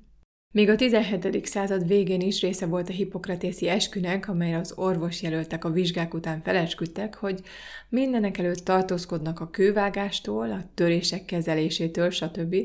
Még 0.52 0.70
a 0.70 0.76
17. 0.76 1.46
század 1.46 1.88
végén 1.88 2.22
is 2.22 2.42
része 2.42 2.66
volt 2.66 2.90
a 2.90 2.92
hippokratészi 2.92 3.68
eskünek, 3.68 4.28
amelyre 4.28 4.58
az 4.58 4.74
orvos 4.76 5.22
jelöltek 5.22 5.66
a 5.66 5.70
vizsgák 5.70 6.14
után 6.14 6.42
felesküdtek, 6.42 7.16
hogy 7.16 7.42
mindenek 7.90 8.38
előtt 8.38 8.66
tartózkodnak 8.66 9.40
a 9.40 9.50
kővágástól, 9.50 10.52
a 10.52 10.64
törések 10.74 11.26
kezelésétől, 11.26 12.10
stb., 12.10 12.56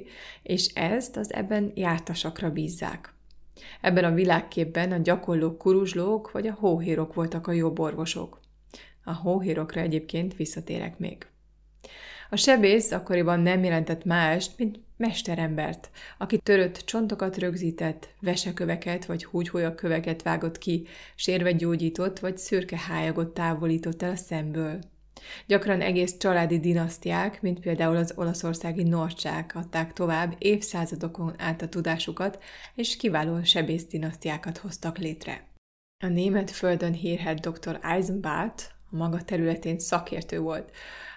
és 0.42 0.66
ezt 0.74 1.16
az 1.16 1.32
ebben 1.32 1.72
jártasakra 1.74 2.50
bízzák. 2.50 3.14
Ebben 3.80 4.04
a 4.04 4.14
világképben 4.14 4.92
a 4.92 4.98
gyakorló 4.98 5.56
kuruzslók 5.56 6.30
vagy 6.30 6.46
a 6.46 6.56
hóhérok 6.58 7.14
voltak 7.14 7.46
a 7.46 7.52
jobb 7.52 7.78
orvosok. 7.78 8.46
A 9.08 9.14
hóhérokra 9.14 9.80
egyébként 9.80 10.36
visszatérek 10.36 10.98
még. 10.98 11.26
A 12.30 12.36
sebész 12.36 12.90
akkoriban 12.90 13.40
nem 13.40 13.64
jelentett 13.64 14.04
mást, 14.04 14.58
mint 14.58 14.80
mesterembert, 14.96 15.90
aki 16.18 16.38
törött 16.38 16.76
csontokat 16.76 17.36
rögzített, 17.36 18.08
veseköveket 18.20 19.04
vagy 19.04 19.24
húgyholyaköveket 19.24 20.22
vágott 20.22 20.58
ki, 20.58 20.86
sérve 21.14 21.52
gyógyított 21.52 22.18
vagy 22.18 22.38
szürke 22.38 22.78
hályagot 22.78 23.34
távolított 23.34 24.02
el 24.02 24.10
a 24.10 24.16
szemből. 24.16 24.78
Gyakran 25.46 25.80
egész 25.80 26.16
családi 26.16 26.58
dinasztiák, 26.58 27.42
mint 27.42 27.60
például 27.60 27.96
az 27.96 28.12
olaszországi 28.16 28.82
norcsák 28.82 29.54
adták 29.54 29.92
tovább 29.92 30.34
évszázadokon 30.38 31.34
át 31.38 31.62
a 31.62 31.68
tudásukat, 31.68 32.42
és 32.74 32.96
kiváló 32.96 33.44
sebész 33.44 33.86
dinasztiákat 33.86 34.58
hoztak 34.58 34.98
létre. 34.98 35.46
A 36.04 36.06
német 36.06 36.50
földön 36.50 36.92
hírhet 36.92 37.48
dr. 37.48 37.78
Eisenbart 37.82 38.76
a 38.90 38.96
maga 38.96 39.22
területén 39.22 39.78
szakértő 39.78 40.40
volt, 40.40 40.70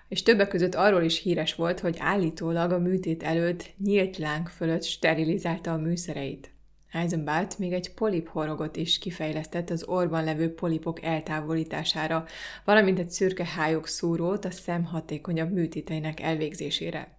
és 0.07 0.23
többek 0.23 0.47
között 0.47 0.75
arról 0.75 1.03
is 1.03 1.19
híres 1.19 1.55
volt, 1.55 1.79
hogy 1.79 1.95
állítólag 1.99 2.71
a 2.71 2.79
műtét 2.79 3.23
előtt 3.23 3.73
nyílt 3.77 4.17
láng 4.17 4.47
fölött 4.47 4.83
sterilizálta 4.83 5.71
a 5.71 5.77
műszereit. 5.77 6.51
Eisenbart 6.91 7.59
még 7.59 7.73
egy 7.73 7.93
polip 7.93 8.27
horogot 8.27 8.75
is 8.75 8.97
kifejlesztett 8.97 9.69
az 9.69 9.83
orban 9.83 10.23
levő 10.23 10.53
polipok 10.53 11.03
eltávolítására, 11.03 12.25
valamint 12.65 12.99
egy 12.99 13.09
szürke 13.09 13.45
hályok 13.45 13.87
szúrót 13.87 14.45
a 14.45 14.51
szem 14.51 14.83
hatékonyabb 14.83 15.51
műtéteinek 15.51 16.19
elvégzésére. 16.19 17.17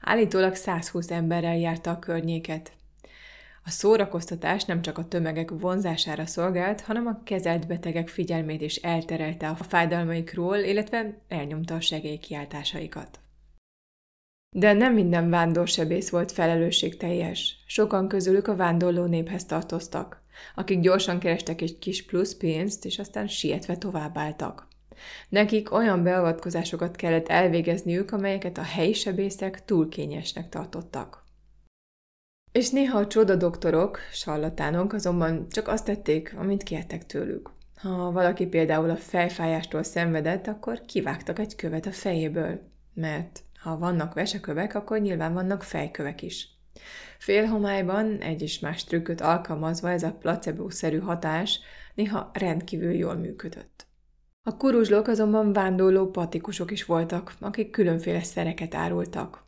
Állítólag 0.00 0.54
120 0.54 1.10
emberrel 1.10 1.56
járta 1.56 1.90
a 1.90 1.98
környéket. 1.98 2.72
A 3.68 3.70
szórakoztatás 3.70 4.64
nem 4.64 4.82
csak 4.82 4.98
a 4.98 5.08
tömegek 5.08 5.50
vonzására 5.50 6.26
szolgált, 6.26 6.80
hanem 6.80 7.06
a 7.06 7.20
kezelt 7.24 7.66
betegek 7.66 8.08
figyelmét 8.08 8.60
is 8.60 8.76
elterelte 8.76 9.48
a 9.48 9.54
fájdalmaikról, 9.54 10.56
illetve 10.56 11.18
elnyomta 11.28 11.74
a 11.74 11.80
segélykiáltásaikat. 11.80 13.20
De 14.56 14.72
nem 14.72 14.94
minden 14.94 15.30
vándorsebész 15.30 16.10
volt 16.10 16.32
felelősségteljes. 16.32 17.56
Sokan 17.66 18.08
közülük 18.08 18.48
a 18.48 18.56
vándorló 18.56 19.04
néphez 19.04 19.44
tartoztak, 19.44 20.20
akik 20.54 20.80
gyorsan 20.80 21.18
kerestek 21.18 21.60
egy 21.60 21.78
kis 21.78 22.04
plusz 22.04 22.34
pénzt, 22.34 22.84
és 22.84 22.98
aztán 22.98 23.26
sietve 23.26 23.76
továbbáltak. 23.76 24.68
Nekik 25.28 25.72
olyan 25.72 26.02
beavatkozásokat 26.02 26.96
kellett 26.96 27.28
elvégezniük, 27.28 28.12
amelyeket 28.12 28.58
a 28.58 28.62
helyi 28.62 28.92
sebészek 28.92 29.64
túl 29.64 29.88
kényesnek 29.88 30.48
tartottak. 30.48 31.26
És 32.52 32.70
néha 32.70 32.98
a 32.98 33.06
csoda 33.06 33.36
doktorok, 33.36 33.98
sarlatánok 34.12 34.92
azonban 34.92 35.48
csak 35.48 35.68
azt 35.68 35.84
tették, 35.84 36.34
amit 36.36 36.62
kértek 36.62 37.06
tőlük. 37.06 37.50
Ha 37.76 38.12
valaki 38.12 38.46
például 38.46 38.90
a 38.90 38.96
fejfájástól 38.96 39.82
szenvedett, 39.82 40.46
akkor 40.46 40.80
kivágtak 40.86 41.38
egy 41.38 41.56
követ 41.56 41.86
a 41.86 41.92
fejéből, 41.92 42.60
mert 42.94 43.42
ha 43.60 43.78
vannak 43.78 44.14
vesekövek, 44.14 44.74
akkor 44.74 45.00
nyilván 45.00 45.32
vannak 45.32 45.62
fejkövek 45.62 46.22
is. 46.22 46.48
Félhomályban 47.18 48.18
egy 48.20 48.42
és 48.42 48.58
más 48.58 48.84
trükköt 48.84 49.20
alkalmazva 49.20 49.90
ez 49.90 50.02
a 50.02 50.12
placebo-szerű 50.12 50.98
hatás 50.98 51.60
néha 51.94 52.30
rendkívül 52.32 52.92
jól 52.92 53.14
működött. 53.14 53.86
A 54.42 54.56
kuruzslók 54.56 55.06
azonban 55.06 55.52
vándorló 55.52 56.10
patikusok 56.10 56.70
is 56.70 56.84
voltak, 56.84 57.34
akik 57.40 57.70
különféle 57.70 58.22
szereket 58.22 58.74
árultak. 58.74 59.44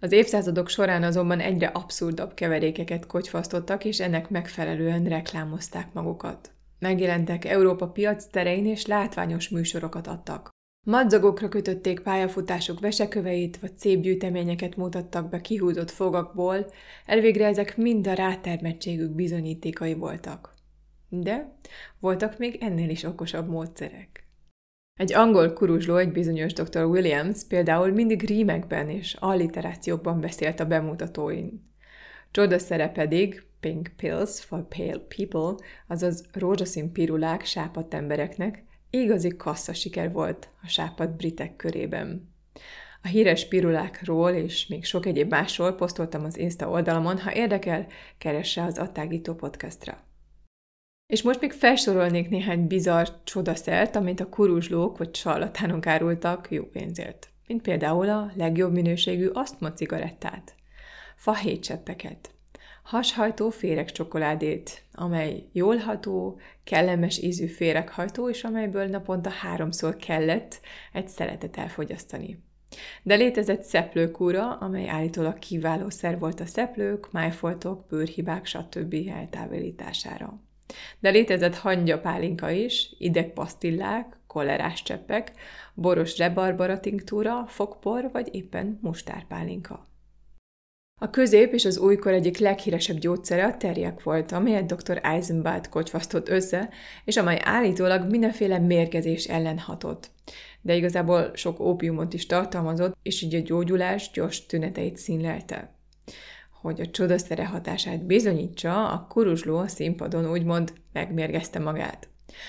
Az 0.00 0.12
évszázadok 0.12 0.68
során 0.68 1.02
azonban 1.02 1.40
egyre 1.40 1.66
abszurdabb 1.66 2.34
keverékeket 2.34 3.06
kocsfasztottak, 3.06 3.84
és 3.84 4.00
ennek 4.00 4.30
megfelelően 4.30 5.04
reklámozták 5.04 5.92
magukat. 5.92 6.50
Megjelentek 6.78 7.44
Európa 7.44 7.88
piac 7.88 8.26
terein, 8.26 8.66
és 8.66 8.86
látványos 8.86 9.48
műsorokat 9.48 10.06
adtak. 10.06 10.50
Madzagokra 10.86 11.48
kötötték 11.48 12.00
pályafutások 12.00 12.80
veseköveit, 12.80 13.58
vagy 13.60 13.76
szép 13.76 14.00
gyűjteményeket 14.00 14.76
mutattak 14.76 15.28
be 15.28 15.40
kihúzott 15.40 15.90
fogakból, 15.90 16.66
elvégre 17.06 17.46
ezek 17.46 17.76
mind 17.76 18.06
a 18.06 18.12
rátermettségük 18.12 19.10
bizonyítékai 19.10 19.94
voltak. 19.94 20.54
De 21.08 21.58
voltak 22.00 22.38
még 22.38 22.58
ennél 22.60 22.88
is 22.88 23.02
okosabb 23.02 23.48
módszerek. 23.48 24.27
Egy 24.98 25.14
angol 25.14 25.52
kuruzsló, 25.52 25.96
egy 25.96 26.12
bizonyos 26.12 26.52
dr. 26.52 26.84
Williams 26.84 27.44
például 27.48 27.90
mindig 27.90 28.22
rímekben 28.22 28.88
és 28.88 29.16
alliterációkban 29.18 30.20
beszélt 30.20 30.60
a 30.60 30.66
bemutatóin. 30.66 31.70
Csodaszere 32.30 32.88
pedig, 32.88 33.42
pink 33.60 33.90
pills 33.96 34.40
for 34.40 34.68
pale 34.68 35.00
people, 35.16 35.66
azaz 35.86 36.24
rózsaszín 36.32 36.92
pirulák 36.92 37.44
sápadt 37.44 37.94
embereknek, 37.94 38.64
igazi 38.90 39.36
kassza 39.36 39.72
siker 39.72 40.12
volt 40.12 40.48
a 40.62 40.68
sápadt 40.68 41.16
britek 41.16 41.56
körében. 41.56 42.34
A 43.02 43.08
híres 43.08 43.48
pirulákról 43.48 44.30
és 44.30 44.66
még 44.66 44.84
sok 44.84 45.06
egyéb 45.06 45.30
másról 45.30 45.72
posztoltam 45.72 46.24
az 46.24 46.38
Insta 46.38 46.68
oldalamon, 46.68 47.18
ha 47.18 47.34
érdekel, 47.34 47.86
keresse 48.18 48.64
az 48.64 48.78
Attágító 48.78 49.34
podcastra. 49.34 50.07
És 51.12 51.22
most 51.22 51.40
még 51.40 51.52
felsorolnék 51.52 52.28
néhány 52.28 52.66
bizarr 52.66 53.06
csodaszert, 53.24 53.96
amit 53.96 54.20
a 54.20 54.28
kuruzslók 54.28 54.98
vagy 54.98 55.14
sarlatánok 55.14 55.86
árultak 55.86 56.50
jó 56.50 56.64
pénzért. 56.64 57.28
Mint 57.46 57.62
például 57.62 58.08
a 58.08 58.32
legjobb 58.34 58.72
minőségű 58.72 59.26
asztma 59.26 59.72
cigarettát, 59.72 60.54
fahétseppeket, 61.16 62.30
hashajtó 62.82 63.50
féreg 63.50 63.92
csokoládét, 63.92 64.82
amely 64.92 65.44
jól 65.52 65.76
ható, 65.76 66.40
kellemes 66.64 67.22
ízű 67.22 67.46
féreghajtó, 67.46 68.28
és 68.28 68.44
amelyből 68.44 68.86
naponta 68.86 69.30
háromszor 69.30 69.96
kellett 69.96 70.60
egy 70.92 71.08
szeretet 71.08 71.56
elfogyasztani. 71.56 72.42
De 73.02 73.14
létezett 73.14 73.62
szeplőkúra, 73.62 74.56
amely 74.56 74.88
állítólag 74.88 75.38
kiváló 75.38 75.90
szer 75.90 76.18
volt 76.18 76.40
a 76.40 76.46
szeplők, 76.46 77.12
májfoltok, 77.12 77.86
bőrhibák, 77.86 78.46
stb. 78.46 78.94
eltávolítására. 79.08 80.46
De 80.98 81.10
létezett 81.10 81.54
hangyapálinka 81.54 82.50
is, 82.50 82.94
idegpasztillák, 82.98 84.18
kolerás 84.26 84.82
cseppek, 84.82 85.32
boros 85.74 86.18
rebarbara 86.18 86.80
tinktúra, 86.80 87.44
fogpor 87.46 88.08
vagy 88.12 88.28
éppen 88.34 88.78
mustárpálinka. 88.82 89.86
A 91.00 91.10
közép 91.10 91.52
és 91.52 91.64
az 91.64 91.78
újkor 91.78 92.12
egyik 92.12 92.38
leghíresebb 92.38 92.98
gyógyszere 92.98 93.44
a 93.44 93.56
terjek 93.56 94.02
volt, 94.02 94.32
amelyet 94.32 94.74
dr. 94.74 95.00
Eisenbart 95.02 95.68
kocsvasztott 95.68 96.28
össze, 96.28 96.70
és 97.04 97.16
amely 97.16 97.40
állítólag 97.42 98.10
mindenféle 98.10 98.58
mérgezés 98.58 99.24
ellen 99.24 99.58
hatott. 99.58 100.10
De 100.60 100.74
igazából 100.74 101.30
sok 101.34 101.60
ópiumot 101.60 102.12
is 102.12 102.26
tartalmazott, 102.26 102.96
és 103.02 103.22
így 103.22 103.34
a 103.34 103.40
gyógyulás 103.40 104.10
gyors 104.10 104.46
tüneteit 104.46 104.96
színlelte 104.96 105.77
hogy 106.60 106.80
a 106.80 106.90
csodaszere 106.90 107.46
hatását 107.46 108.06
bizonyítsa, 108.06 108.88
a 108.88 109.06
kuruzsló 109.08 109.56
a 109.56 109.68
színpadon 109.68 110.30
úgymond 110.30 110.72
megmérgezte 110.92 111.58
magát. 111.58 112.08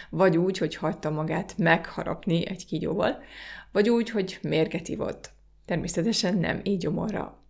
Vagy 0.09 0.37
úgy, 0.37 0.57
hogy 0.57 0.75
hagyta 0.75 1.09
magát 1.09 1.57
megharapni 1.57 2.47
egy 2.47 2.65
kígyóval, 2.65 3.23
vagy 3.71 3.89
úgy, 3.89 4.09
hogy 4.09 4.39
mérget 4.41 4.87
ivott. 4.87 5.31
Természetesen 5.65 6.37
nem 6.37 6.59
így 6.63 6.77
gyomorra. 6.77 7.43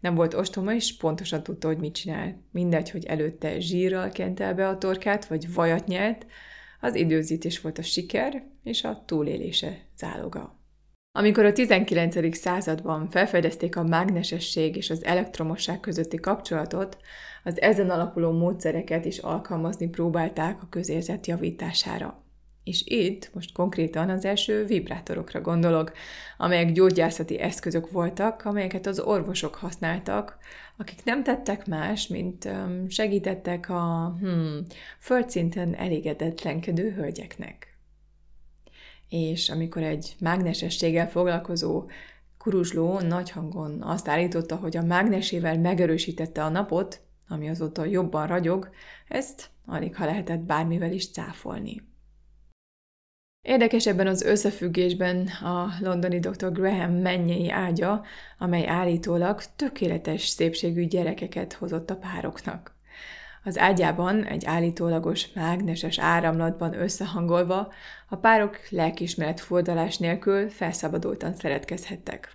Nem 0.00 0.14
volt 0.14 0.34
ostoma, 0.34 0.74
és 0.74 0.96
pontosan 0.96 1.42
tudta, 1.42 1.68
hogy 1.68 1.78
mit 1.78 1.94
csinál. 1.94 2.42
Mindegy, 2.50 2.90
hogy 2.90 3.04
előtte 3.04 3.60
zsírral 3.60 4.08
kente 4.08 4.54
be 4.54 4.68
a 4.68 4.78
torkát, 4.78 5.26
vagy 5.26 5.54
vajat 5.54 5.86
nyelt, 5.86 6.26
az 6.80 6.94
időzítés 6.94 7.60
volt 7.60 7.78
a 7.78 7.82
siker, 7.82 8.42
és 8.62 8.84
a 8.84 9.02
túlélése 9.06 9.78
záloga. 9.96 10.59
Amikor 11.12 11.44
a 11.44 11.52
19. 11.52 12.36
században 12.36 13.08
felfedezték 13.08 13.76
a 13.76 13.82
mágnesesség 13.82 14.76
és 14.76 14.90
az 14.90 15.04
elektromosság 15.04 15.80
közötti 15.80 16.16
kapcsolatot, 16.16 16.96
az 17.44 17.60
ezen 17.60 17.90
alapuló 17.90 18.32
módszereket 18.32 19.04
is 19.04 19.18
alkalmazni 19.18 19.88
próbálták 19.88 20.62
a 20.62 20.68
közérzet 20.68 21.26
javítására. 21.26 22.22
És 22.64 22.82
itt 22.86 23.30
most 23.34 23.52
konkrétan 23.52 24.10
az 24.10 24.24
első 24.24 24.64
vibrátorokra 24.64 25.40
gondolok, 25.40 25.92
amelyek 26.38 26.72
gyógyászati 26.72 27.38
eszközök 27.38 27.90
voltak, 27.90 28.44
amelyeket 28.44 28.86
az 28.86 29.00
orvosok 29.00 29.54
használtak, 29.54 30.38
akik 30.76 31.04
nem 31.04 31.22
tettek 31.22 31.66
más, 31.66 32.06
mint 32.06 32.48
segítettek 32.88 33.68
a 33.68 34.16
hmm, 34.20 34.66
földszinten 34.98 35.74
elégedetlenkedő 35.74 36.90
hölgyeknek 36.90 37.69
és 39.10 39.48
amikor 39.48 39.82
egy 39.82 40.14
mágnesességgel 40.20 41.08
foglalkozó 41.08 41.88
kuruzsló 42.38 43.00
nagy 43.00 43.30
hangon 43.30 43.82
azt 43.82 44.08
állította, 44.08 44.56
hogy 44.56 44.76
a 44.76 44.82
mágnesével 44.82 45.58
megerősítette 45.58 46.44
a 46.44 46.48
napot, 46.48 47.00
ami 47.28 47.48
azóta 47.48 47.84
jobban 47.84 48.26
ragyog, 48.26 48.70
ezt 49.08 49.50
alig 49.66 49.96
ha 49.96 50.04
lehetett 50.04 50.40
bármivel 50.40 50.92
is 50.92 51.10
cáfolni. 51.10 51.88
Érdekes 53.42 53.86
ebben 53.86 54.06
az 54.06 54.22
összefüggésben 54.22 55.26
a 55.26 55.68
londoni 55.80 56.18
dr. 56.18 56.52
Graham 56.52 56.92
mennyei 56.92 57.50
ágya, 57.50 58.04
amely 58.38 58.66
állítólag 58.66 59.42
tökéletes 59.56 60.26
szépségű 60.26 60.84
gyerekeket 60.84 61.52
hozott 61.52 61.90
a 61.90 61.96
pároknak. 61.96 62.74
Az 63.44 63.58
ágyában 63.58 64.24
egy 64.24 64.44
állítólagos 64.44 65.32
mágneses 65.32 65.98
áramlatban 65.98 66.80
összehangolva 66.80 67.72
a 68.08 68.16
párok 68.16 68.56
lelkismeret 68.68 69.40
fordulás 69.40 69.98
nélkül 69.98 70.48
felszabadultan 70.48 71.34
szeretkezhettek. 71.34 72.34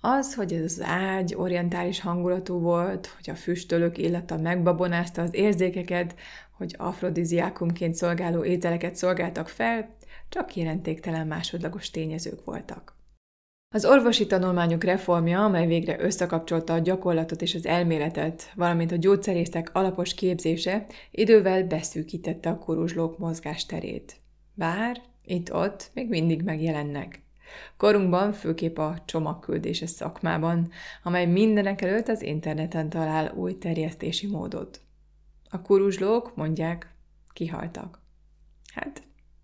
Az, 0.00 0.34
hogy 0.34 0.52
ez 0.52 0.62
az 0.62 0.82
ágy 0.82 1.34
orientális 1.34 2.00
hangulatú 2.00 2.58
volt, 2.58 3.06
hogy 3.06 3.30
a 3.30 3.34
füstölök 3.34 3.98
illata 3.98 4.36
megbabonázta 4.36 5.22
az 5.22 5.34
érzékeket, 5.34 6.14
hogy 6.56 6.74
afrodiziákumként 6.78 7.94
szolgáló 7.94 8.44
ételeket 8.44 8.96
szolgáltak 8.96 9.48
fel, 9.48 9.96
csak 10.28 10.56
jelentéktelen 10.56 11.26
másodlagos 11.26 11.90
tényezők 11.90 12.44
voltak. 12.44 12.96
Az 13.74 13.84
orvosi 13.84 14.26
tanulmányok 14.26 14.84
reformja, 14.84 15.44
amely 15.44 15.66
végre 15.66 16.00
összekapcsolta 16.00 16.72
a 16.72 16.78
gyakorlatot 16.78 17.42
és 17.42 17.54
az 17.54 17.66
elméletet, 17.66 18.52
valamint 18.54 18.92
a 18.92 18.96
gyógyszerészek 18.96 19.70
alapos 19.72 20.14
képzése, 20.14 20.86
idővel 21.10 21.64
beszűkítette 21.64 22.50
a 22.50 22.58
kuruzslók 22.58 23.18
mozgásterét. 23.18 24.16
Bár 24.54 25.02
itt-ott 25.24 25.90
még 25.94 26.08
mindig 26.08 26.42
megjelennek. 26.42 27.22
Korunkban 27.76 28.32
főképp 28.32 28.78
a 28.78 29.02
csomagküldéses 29.04 29.90
szakmában, 29.90 30.70
amely 31.02 31.26
mindenek 31.26 31.82
előtt 31.82 32.08
az 32.08 32.22
interneten 32.22 32.88
talál 32.88 33.32
új 33.36 33.58
terjesztési 33.58 34.26
módot. 34.26 34.80
A 35.50 35.62
kuruzslók, 35.62 36.36
mondják, 36.36 36.94
kihaltak. 37.32 38.00
Hát, 38.74 39.02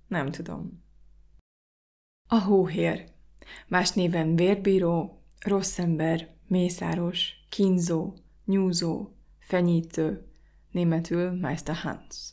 nem 0.08 0.30
tudom. 0.30 0.82
A 2.28 2.40
hóhér 2.40 3.18
más 3.68 3.90
néven 3.92 4.36
vérbíró, 4.36 5.22
rossz 5.40 5.78
ember, 5.78 6.28
mészáros, 6.46 7.32
kínzó, 7.48 8.12
nyúzó, 8.44 9.08
fenyítő, 9.38 10.26
németül 10.70 11.30
Meister 11.30 11.76
Hans. 11.76 12.32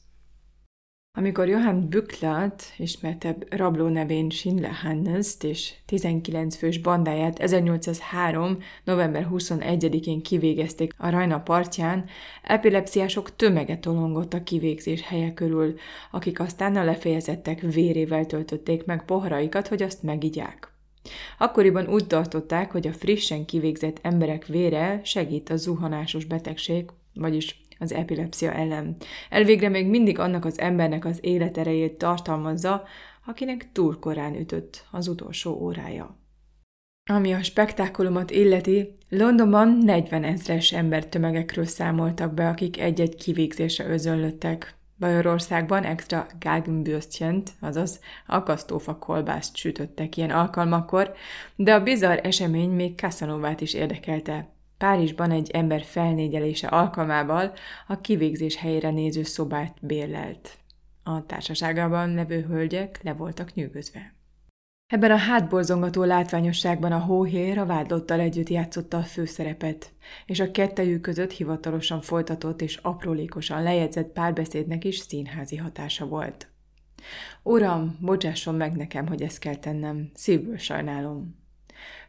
Amikor 1.18 1.48
Johann 1.48 1.90
Bücklert, 1.90 2.74
ismertebb 2.78 3.54
rabló 3.54 3.88
nevén 3.88 4.30
Schindler 4.30 4.74
Hannes 4.74 5.36
és 5.42 5.74
19 5.86 6.56
fős 6.56 6.78
bandáját 6.78 7.40
1803. 7.40 8.58
november 8.84 9.28
21-én 9.32 10.22
kivégezték 10.22 10.94
a 10.98 11.10
Rajna 11.10 11.40
partján, 11.40 12.06
epilepsziások 12.44 13.36
tömege 13.36 13.78
tolongott 13.78 14.34
a 14.34 14.44
kivégzés 14.44 15.02
helye 15.02 15.34
körül, 15.34 15.76
akik 16.12 16.40
aztán 16.40 16.76
a 16.76 16.84
lefejezettek 16.84 17.62
vérével 17.62 18.26
töltötték 18.26 18.86
meg 18.86 19.06
poharaikat, 19.06 19.68
hogy 19.68 19.84
azt 19.84 20.04
megigyák. 20.04 20.77
Akkoriban 21.38 21.88
úgy 21.88 22.08
tartották, 22.08 22.72
hogy 22.72 22.88
a 22.88 22.94
frissen 22.94 23.46
kivégzett 23.46 24.00
emberek 24.02 24.46
vére 24.46 25.02
segít 25.04 25.50
a 25.50 25.56
zuhanásos 25.56 26.26
betegség, 26.26 26.90
vagyis 27.14 27.62
az 27.80 27.94
epilepsia 27.94 28.54
ellen. 28.54 28.96
Elvégre 29.30 29.70
még 29.70 29.88
mindig 29.88 30.20
annak 30.20 30.46
az 30.46 30.60
embernek 30.60 31.06
az 31.06 31.18
életerejét 31.22 31.98
tartalmazza, 31.98 32.84
akinek 33.26 33.70
túl 33.72 34.00
korán 34.00 34.36
ütött 34.36 34.86
az 34.92 35.08
utolsó 35.08 35.54
órája. 35.62 36.18
Ami 37.10 37.34
a 37.34 37.44
spektákulumot 37.44 38.32
illeti, 38.32 38.96
Londonban 39.10 39.78
40 39.84 40.24
ezres 40.24 40.72
embertömegekről 40.72 41.66
számoltak 41.66 42.34
be, 42.34 42.48
akik 42.48 42.80
egy-egy 42.80 43.16
kivégzésre 43.16 43.86
özönlöttek. 43.86 44.76
Bajorországban 45.00 45.84
extra 45.84 46.28
Galgenbürstjent, 46.40 47.52
azaz 47.60 48.00
akasztófa 48.26 48.98
kolbászt 48.98 49.56
sütöttek 49.56 50.18
ilyen 50.18 50.30
alkalmakkor, 50.32 51.14
de 51.56 51.74
a 51.74 51.84
bizarr 51.84 52.20
esemény 52.24 52.70
még 52.70 52.98
Casanovát 52.98 53.62
is 53.62 53.74
érdekelte. 53.74 54.50
Párizsban 54.78 55.32
egy 55.32 55.52
ember 55.52 55.84
felnégyelése 55.84 56.68
alkalmával 56.68 57.54
a 57.88 58.02
kivégzés 58.02 58.56
helyére 58.56 58.90
néző 58.90 59.24
szobát 59.24 59.78
bérlelt. 59.82 60.58
A 61.04 61.26
társaságában 61.26 62.14
levő 62.14 62.42
hölgyek 62.42 63.00
le 63.04 63.14
voltak 63.14 63.54
nyűgözve. 63.54 64.17
Ebben 64.88 65.12
a 65.12 65.16
hátborzongató 65.16 66.04
látványosságban 66.04 66.92
a 66.92 67.00
hóhér 67.00 67.58
a 67.58 67.66
vádlottal 67.66 68.20
együtt 68.20 68.50
játszotta 68.50 68.98
a 68.98 69.04
főszerepet, 69.04 69.92
és 70.26 70.40
a 70.40 70.52
kettejük 70.52 71.02
között 71.02 71.32
hivatalosan 71.32 72.02
folytatott 72.02 72.62
és 72.62 72.76
aprólékosan 72.76 73.64
lejegyzett 73.64 74.12
párbeszédnek 74.12 74.84
is 74.84 74.98
színházi 74.98 75.56
hatása 75.56 76.06
volt. 76.06 76.48
Uram, 77.44 77.98
bocsásson 78.02 78.56
meg 78.56 78.76
nekem, 78.76 79.08
hogy 79.08 79.22
ezt 79.22 79.40
kell 79.40 79.56
tennem, 79.56 80.12
szívből 80.14 80.58
sajnálom. 80.58 81.36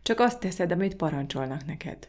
Csak 0.03 0.21
azt 0.21 0.41
teszed, 0.41 0.73
amit 0.73 0.97
parancsolnak 0.97 1.67
neked. 1.67 2.09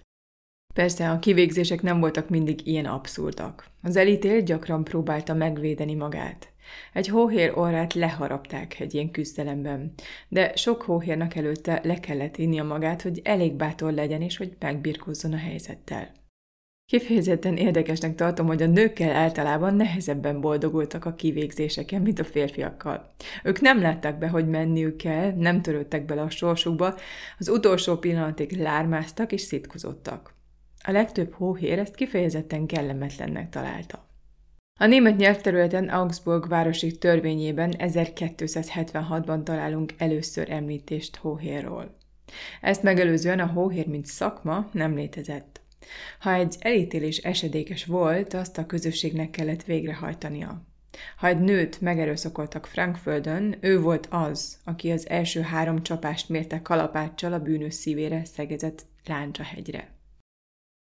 Persze 0.73 1.09
a 1.11 1.19
kivégzések 1.19 1.81
nem 1.81 1.99
voltak 1.99 2.29
mindig 2.29 2.67
ilyen 2.67 2.85
abszurdak. 2.85 3.65
Az 3.81 3.95
elítél 3.95 4.41
gyakran 4.41 4.83
próbálta 4.83 5.33
megvédeni 5.33 5.93
magát. 5.93 6.51
Egy 6.93 7.07
hóhér 7.07 7.51
orrát 7.55 7.93
leharapták 7.93 8.79
egy 8.79 8.93
ilyen 8.93 9.11
küzdelemben, 9.11 9.93
de 10.27 10.55
sok 10.55 10.81
hóhérnak 10.81 11.35
előtte 11.35 11.81
le 11.83 11.99
kellett 11.99 12.37
a 12.37 12.63
magát, 12.63 13.01
hogy 13.01 13.21
elég 13.23 13.53
bátor 13.53 13.93
legyen 13.93 14.21
és 14.21 14.37
hogy 14.37 14.55
megbirkózzon 14.59 15.33
a 15.33 15.37
helyzettel. 15.37 16.11
Kifejezetten 16.89 17.57
érdekesnek 17.57 18.15
tartom, 18.15 18.47
hogy 18.47 18.61
a 18.61 18.67
nőkkel 18.67 19.15
általában 19.15 19.75
nehezebben 19.75 20.41
boldogultak 20.41 21.05
a 21.05 21.13
kivégzéseken, 21.13 22.01
mint 22.01 22.19
a 22.19 22.23
férfiakkal. 22.23 23.13
Ők 23.43 23.61
nem 23.61 23.81
látták 23.81 24.17
be, 24.17 24.27
hogy 24.27 24.47
menniük 24.47 24.95
kell, 24.95 25.33
nem 25.33 25.61
törődtek 25.61 26.05
bele 26.05 26.21
a 26.21 26.29
sorsukba, 26.29 26.95
az 27.37 27.49
utolsó 27.49 27.97
pillanatig 27.97 28.51
lármáztak 28.51 29.31
és 29.31 29.41
szitkozottak. 29.41 30.33
A 30.83 30.91
legtöbb 30.91 31.33
hóhér 31.33 31.79
ezt 31.79 31.95
kifejezetten 31.95 32.65
kellemetlennek 32.65 33.49
találta. 33.49 34.08
A 34.81 34.85
német 34.85 35.17
nyelvterületen 35.17 35.89
Augsburg 35.89 36.47
városi 36.47 36.97
törvényében 36.97 37.73
1276-ban 37.77 39.43
találunk 39.43 39.93
először 39.97 40.51
említést 40.51 41.15
hóhérról. 41.15 41.91
Ezt 42.61 42.83
megelőzően 42.83 43.39
a 43.39 43.45
hóhér 43.45 43.87
mint 43.87 44.05
szakma 44.05 44.69
nem 44.71 44.95
létezett. 44.95 45.61
Ha 46.19 46.33
egy 46.33 46.55
elítélés 46.59 47.17
esedékes 47.17 47.85
volt, 47.85 48.33
azt 48.33 48.57
a 48.57 48.65
közösségnek 48.65 49.29
kellett 49.29 49.63
végrehajtania. 49.63 50.61
Ha 51.17 51.27
egy 51.27 51.39
nőt 51.39 51.81
megerőszakoltak 51.81 52.65
Frankföldön, 52.65 53.57
ő 53.59 53.81
volt 53.81 54.07
az, 54.09 54.57
aki 54.63 54.91
az 54.91 55.09
első 55.09 55.41
három 55.41 55.83
csapást 55.83 56.29
mérte 56.29 56.61
kalapáccsal 56.61 57.33
a 57.33 57.39
bűnös 57.39 57.73
szívére 57.73 58.25
szegezett 58.25 58.85
Láncsa 59.05 59.43
hegyre. 59.43 59.98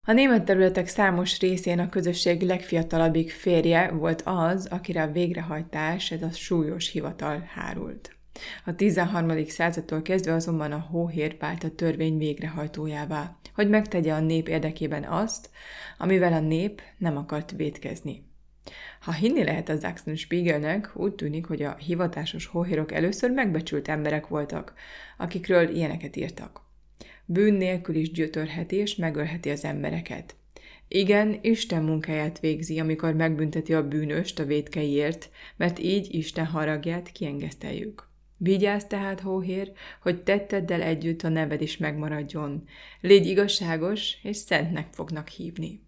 A 0.06 0.12
német 0.12 0.44
területek 0.44 0.88
számos 0.88 1.40
részén 1.40 1.78
a 1.78 1.88
közösség 1.88 2.42
legfiatalabbik 2.42 3.30
férje 3.30 3.90
volt 3.90 4.22
az, 4.24 4.66
akire 4.66 5.02
a 5.02 5.10
végrehajtás, 5.10 6.10
ez 6.10 6.22
a 6.22 6.30
súlyos 6.30 6.90
hivatal 6.90 7.48
hárult. 7.54 8.16
A 8.64 8.74
13. 8.74 9.46
századtól 9.46 10.02
kezdve 10.02 10.32
azonban 10.32 10.72
a 10.72 10.86
hóhér 10.90 11.36
vált 11.38 11.64
a 11.64 11.74
törvény 11.74 12.18
végrehajtójává, 12.18 13.36
hogy 13.54 13.68
megtegye 13.68 14.12
a 14.12 14.20
nép 14.20 14.48
érdekében 14.48 15.04
azt, 15.04 15.50
amivel 15.98 16.32
a 16.32 16.40
nép 16.40 16.82
nem 16.98 17.16
akart 17.16 17.50
védkezni. 17.50 18.24
Ha 19.00 19.12
hinni 19.12 19.44
lehet 19.44 19.68
az 19.68 19.84
Axen 19.84 20.16
Spiegelnek, 20.16 20.90
úgy 20.94 21.14
tűnik, 21.14 21.46
hogy 21.46 21.62
a 21.62 21.76
hivatásos 21.76 22.46
hóhérok 22.46 22.92
először 22.92 23.30
megbecsült 23.30 23.88
emberek 23.88 24.26
voltak, 24.26 24.72
akikről 25.16 25.68
ilyeneket 25.68 26.16
írtak 26.16 26.63
bűn 27.24 27.54
nélkül 27.54 27.94
is 27.94 28.10
gyötörheti 28.10 28.76
és 28.76 28.96
megölheti 28.96 29.50
az 29.50 29.64
embereket. 29.64 30.36
Igen, 30.88 31.38
Isten 31.42 31.82
munkáját 31.82 32.40
végzi, 32.40 32.78
amikor 32.78 33.14
megbünteti 33.14 33.74
a 33.74 33.88
bűnöst 33.88 34.38
a 34.38 34.44
védkeiért, 34.44 35.30
mert 35.56 35.78
így 35.78 36.14
Isten 36.14 36.46
haragját 36.46 37.12
kiengeszteljük. 37.12 38.08
Vigyázz 38.38 38.84
tehát, 38.84 39.20
hóhér, 39.20 39.72
hogy 40.02 40.22
tetteddel 40.22 40.82
együtt 40.82 41.22
a 41.22 41.28
neved 41.28 41.62
is 41.62 41.76
megmaradjon. 41.76 42.64
Légy 43.00 43.26
igazságos, 43.26 44.18
és 44.22 44.36
szentnek 44.36 44.86
fognak 44.92 45.28
hívni. 45.28 45.83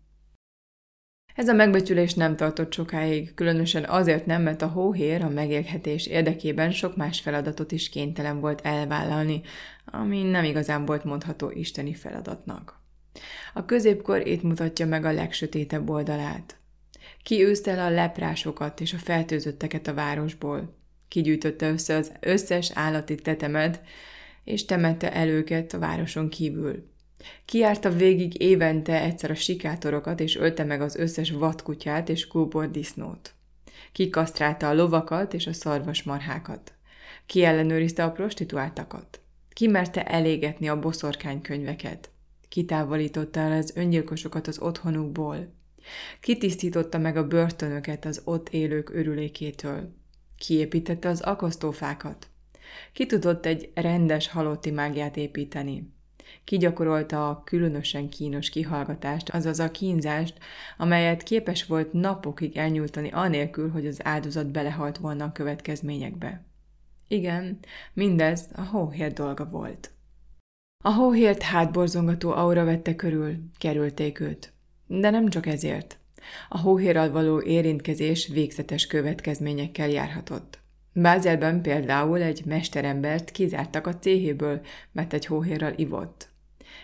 Ez 1.36 1.48
a 1.48 1.52
megbecsülés 1.52 2.14
nem 2.14 2.36
tartott 2.36 2.72
sokáig, 2.72 3.34
különösen 3.34 3.84
azért 3.84 4.26
nem, 4.26 4.42
mert 4.42 4.62
a 4.62 4.66
hóhér 4.66 5.22
a 5.22 5.28
megélhetés 5.28 6.06
érdekében 6.06 6.70
sok 6.70 6.96
más 6.96 7.20
feladatot 7.20 7.72
is 7.72 7.88
kénytelen 7.88 8.40
volt 8.40 8.60
elvállalni, 8.60 9.40
ami 9.84 10.22
nem 10.22 10.44
igazán 10.44 10.84
volt 10.84 11.04
mondható 11.04 11.50
isteni 11.50 11.94
feladatnak. 11.94 12.80
A 13.54 13.64
középkor 13.64 14.26
itt 14.26 14.42
mutatja 14.42 14.86
meg 14.86 15.04
a 15.04 15.12
legsötétebb 15.12 15.88
oldalát. 15.88 16.56
Kiűzte 17.22 17.70
el 17.70 17.86
a 17.86 17.94
leprásokat 17.94 18.80
és 18.80 18.92
a 18.92 18.98
fertőzötteket 18.98 19.86
a 19.86 19.94
városból. 19.94 20.76
Kigyűjtötte 21.08 21.68
össze 21.68 21.96
az 21.96 22.12
összes 22.20 22.70
állati 22.74 23.14
tetemet, 23.14 23.80
és 24.44 24.64
temette 24.64 25.12
el 25.12 25.28
őket 25.28 25.72
a 25.72 25.78
városon 25.78 26.28
kívül. 26.28 26.94
Kiárta 27.44 27.90
végig 27.90 28.40
évente 28.40 29.00
egyszer 29.02 29.30
a 29.30 29.34
sikátorokat, 29.34 30.20
és 30.20 30.36
ölte 30.36 30.64
meg 30.64 30.80
az 30.80 30.96
összes 30.96 31.30
vadkutyát 31.30 32.08
és 32.08 32.28
disznót. 32.70 33.34
Kikasztrálta 33.92 34.68
a 34.68 34.74
lovakat 34.74 35.34
és 35.34 35.46
a 35.46 35.52
szarvasmarhákat. 35.52 36.74
Ki 37.26 37.44
ellenőrizte 37.44 38.04
a 38.04 38.12
prostituáltakat. 38.12 39.20
Kimerte 39.52 40.04
elégetni 40.04 40.68
a 40.68 40.78
boszorkánykönyveket. 40.78 42.10
Kitávolította 42.48 43.40
el 43.40 43.52
az 43.52 43.72
öngyilkosokat 43.74 44.46
az 44.46 44.58
otthonukból. 44.58 45.54
Kitisztította 46.20 46.98
meg 46.98 47.16
a 47.16 47.26
börtönöket 47.26 48.04
az 48.04 48.20
ott 48.24 48.48
élők 48.48 48.94
örülékétől. 48.94 49.94
Kiépítette 50.38 51.08
az 51.08 51.20
akasztófákat. 51.20 52.28
Ki 52.92 53.06
tudott 53.06 53.46
egy 53.46 53.70
rendes 53.74 54.28
halotti 54.28 54.70
mágiát 54.70 55.16
építeni 55.16 55.94
kigyakorolta 56.44 57.28
a 57.28 57.42
különösen 57.44 58.08
kínos 58.08 58.50
kihallgatást, 58.50 59.28
azaz 59.28 59.58
a 59.58 59.70
kínzást, 59.70 60.38
amelyet 60.76 61.22
képes 61.22 61.64
volt 61.66 61.92
napokig 61.92 62.56
elnyújtani 62.56 63.10
anélkül, 63.10 63.70
hogy 63.70 63.86
az 63.86 64.04
áldozat 64.04 64.50
belehalt 64.50 64.98
volna 64.98 65.24
a 65.24 65.32
következményekbe. 65.32 66.44
Igen, 67.08 67.58
mindez 67.92 68.48
a 68.54 68.62
hóhér 68.62 69.12
dolga 69.12 69.48
volt. 69.48 69.90
A 70.84 70.92
hóhért 70.92 71.42
hátborzongató 71.42 72.30
aura 72.30 72.64
vette 72.64 72.94
körül, 72.96 73.34
kerülték 73.58 74.20
őt. 74.20 74.52
De 74.86 75.10
nem 75.10 75.28
csak 75.28 75.46
ezért. 75.46 75.98
A 76.48 76.58
hóhérral 76.58 77.10
való 77.10 77.42
érintkezés 77.42 78.28
végzetes 78.28 78.86
következményekkel 78.86 79.88
járhatott. 79.88 80.64
Bázelben 80.98 81.62
például 81.62 82.22
egy 82.22 82.42
mesterembert 82.44 83.30
kizártak 83.30 83.86
a 83.86 83.98
céhéből, 83.98 84.60
mert 84.92 85.12
egy 85.12 85.26
hóhérral 85.26 85.72
ivott. 85.76 86.28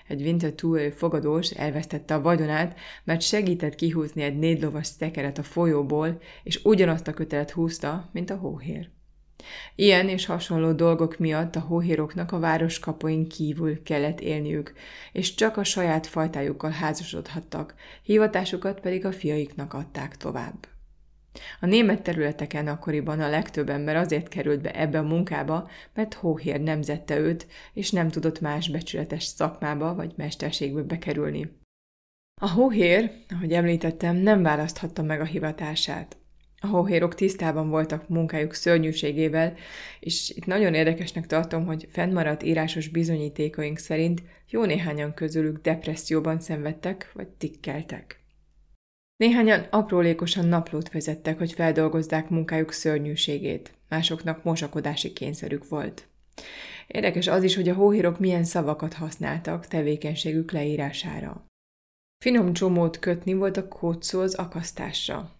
Egy 0.08 0.22
Winterthur 0.22 0.92
fogadós 0.96 1.50
elvesztette 1.50 2.14
a 2.14 2.20
vagyonát, 2.20 2.78
mert 3.04 3.20
segített 3.20 3.74
kihúzni 3.74 4.22
egy 4.22 4.38
négylovas 4.38 4.86
szekeret 4.86 5.38
a 5.38 5.42
folyóból, 5.42 6.20
és 6.42 6.64
ugyanazt 6.64 7.08
a 7.08 7.12
kötelet 7.12 7.50
húzta, 7.50 8.10
mint 8.12 8.30
a 8.30 8.36
hóhér. 8.36 8.90
Ilyen 9.74 10.08
és 10.08 10.26
hasonló 10.26 10.72
dolgok 10.72 11.18
miatt 11.18 11.56
a 11.56 11.60
hóhéroknak 11.60 12.32
a 12.32 12.38
város 12.38 12.78
kapuin 12.78 13.28
kívül 13.28 13.82
kellett 13.82 14.20
élniük, 14.20 14.72
és 15.12 15.34
csak 15.34 15.56
a 15.56 15.64
saját 15.64 16.06
fajtájukkal 16.06 16.70
házasodhattak, 16.70 17.74
hivatásukat 18.02 18.80
pedig 18.80 19.04
a 19.04 19.12
fiaiknak 19.12 19.74
adták 19.74 20.16
tovább. 20.16 20.71
A 21.60 21.66
német 21.66 22.02
területeken 22.02 22.66
akkoriban 22.66 23.20
a 23.20 23.28
legtöbb 23.28 23.68
ember 23.68 23.96
azért 23.96 24.28
került 24.28 24.60
be 24.60 24.70
ebbe 24.70 24.98
a 24.98 25.02
munkába, 25.02 25.70
mert 25.94 26.14
hóhér 26.14 26.60
nemzette 26.60 27.18
őt, 27.18 27.46
és 27.72 27.90
nem 27.90 28.08
tudott 28.08 28.40
más 28.40 28.68
becsületes 28.68 29.24
szakmába 29.24 29.94
vagy 29.94 30.12
mesterségbe 30.16 30.82
bekerülni. 30.82 31.60
A 32.40 32.50
hóhér, 32.50 33.10
ahogy 33.28 33.52
említettem, 33.52 34.16
nem 34.16 34.42
választhatta 34.42 35.02
meg 35.02 35.20
a 35.20 35.24
hivatását. 35.24 36.16
A 36.60 36.66
hóhérok 36.66 37.14
tisztában 37.14 37.68
voltak 37.68 38.08
munkájuk 38.08 38.54
szörnyűségével, 38.54 39.54
és 40.00 40.30
itt 40.30 40.46
nagyon 40.46 40.74
érdekesnek 40.74 41.26
tartom, 41.26 41.66
hogy 41.66 41.88
fennmaradt 41.90 42.42
írásos 42.42 42.88
bizonyítékaink 42.88 43.78
szerint 43.78 44.22
jó 44.48 44.64
néhányan 44.64 45.14
közülük 45.14 45.60
depresszióban 45.60 46.40
szenvedtek 46.40 47.10
vagy 47.14 47.28
tikkeltek. 47.28 48.21
Néhányan 49.22 49.66
aprólékosan 49.70 50.46
naplót 50.46 50.90
vezettek, 50.90 51.38
hogy 51.38 51.52
feldolgozzák 51.52 52.28
munkájuk 52.28 52.72
szörnyűségét, 52.72 53.72
másoknak 53.88 54.44
mosakodási 54.44 55.12
kényszerük 55.12 55.68
volt. 55.68 56.06
Érdekes 56.86 57.26
az 57.26 57.42
is, 57.42 57.54
hogy 57.54 57.68
a 57.68 57.74
hóhírok 57.74 58.18
milyen 58.18 58.44
szavakat 58.44 58.92
használtak 58.92 59.66
tevékenységük 59.66 60.52
leírására. 60.52 61.44
Finom 62.24 62.52
csomót 62.52 62.98
kötni 62.98 63.34
volt 63.34 63.56
a 63.56 63.68
kódszó 63.68 64.20
az 64.20 64.34
akasztásra. 64.34 65.30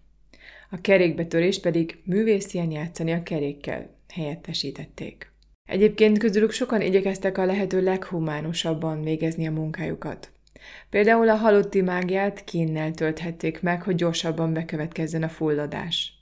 A 0.69 0.81
kerékbetörést 0.81 1.61
pedig 1.61 2.01
művészien 2.03 2.71
játszani 2.71 3.11
a 3.11 3.23
kerékkel 3.23 3.89
helyettesítették. 4.13 5.31
Egyébként 5.69 6.17
közülük 6.17 6.51
sokan 6.51 6.81
igyekeztek 6.81 7.37
a 7.37 7.45
lehető 7.45 7.83
leghumánosabban 7.83 9.03
végezni 9.03 9.47
a 9.47 9.51
munkájukat. 9.51 10.31
Például 10.89 11.29
a 11.29 11.35
halotti 11.35 11.81
mágiát 11.81 12.43
kínnel 12.43 12.91
tölthették 12.91 13.61
meg, 13.61 13.81
hogy 13.81 13.95
gyorsabban 13.95 14.53
bekövetkezzen 14.53 15.23
a 15.23 15.29
fulladás. 15.29 16.17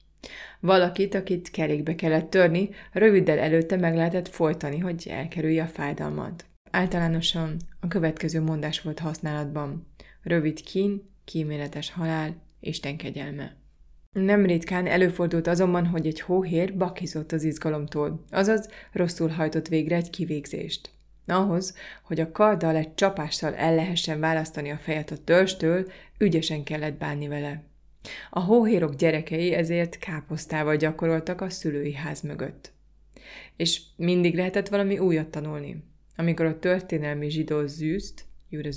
Valakit, 0.59 1.15
akit 1.15 1.51
kerékbe 1.51 1.95
kellett 1.95 2.29
törni, 2.29 2.69
röviddel 2.91 3.39
előtte 3.39 3.75
meg 3.75 3.95
lehetett 3.95 4.27
folytani, 4.27 4.77
hogy 4.77 5.07
elkerülje 5.09 5.63
a 5.63 5.67
fájdalmat. 5.67 6.45
Általánosan 6.71 7.57
a 7.79 7.87
következő 7.87 8.41
mondás 8.41 8.81
volt 8.81 8.99
használatban. 8.99 9.87
Rövid 10.23 10.61
kín, 10.61 11.09
kíméletes 11.25 11.91
halál, 11.91 12.35
Isten 12.59 12.97
kegyelme. 12.97 13.55
Nem 14.11 14.45
ritkán 14.45 14.87
előfordult 14.87 15.47
azonban, 15.47 15.85
hogy 15.85 16.07
egy 16.07 16.21
hóhér 16.21 16.77
bakizott 16.77 17.31
az 17.31 17.43
izgalomtól, 17.43 18.25
azaz 18.29 18.69
rosszul 18.91 19.29
hajtott 19.29 19.67
végre 19.67 19.95
egy 19.95 20.09
kivégzést. 20.09 20.89
Ahhoz, 21.25 21.75
hogy 22.03 22.19
a 22.19 22.31
karddal 22.31 22.75
egy 22.75 22.93
csapással 22.93 23.55
el 23.55 23.75
lehessen 23.75 24.19
választani 24.19 24.71
a 24.71 24.77
fejet 24.77 25.11
a 25.11 25.23
törstől, 25.23 25.91
ügyesen 26.17 26.63
kellett 26.63 26.97
bánni 26.97 27.27
vele. 27.27 27.63
A 28.29 28.39
hóhérok 28.39 28.95
gyerekei 28.95 29.53
ezért 29.53 29.97
káposztával 29.97 30.75
gyakoroltak 30.75 31.41
a 31.41 31.49
szülői 31.49 31.93
ház 31.93 32.21
mögött. 32.21 32.71
És 33.55 33.81
mindig 33.95 34.35
lehetett 34.35 34.67
valami 34.67 34.99
újat 34.99 35.27
tanulni. 35.27 35.83
Amikor 36.15 36.45
a 36.45 36.59
történelmi 36.59 37.29
zsidó 37.29 37.65
zűzt, 37.65 38.25
Jure 38.49 38.71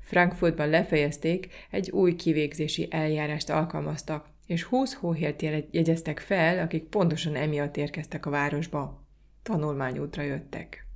Frankfurtban 0.00 0.68
lefejezték, 0.68 1.48
egy 1.70 1.90
új 1.90 2.14
kivégzési 2.14 2.88
eljárást 2.90 3.50
alkalmaztak, 3.50 4.28
és 4.46 4.62
20 4.62 4.94
hóhért 4.94 5.42
jegyeztek 5.70 6.18
fel, 6.18 6.58
akik 6.58 6.84
pontosan 6.84 7.34
emiatt 7.34 7.76
érkeztek 7.76 8.26
a 8.26 8.30
városba. 8.30 9.04
Tanulmányútra 9.42 10.22
jöttek. 10.22 10.89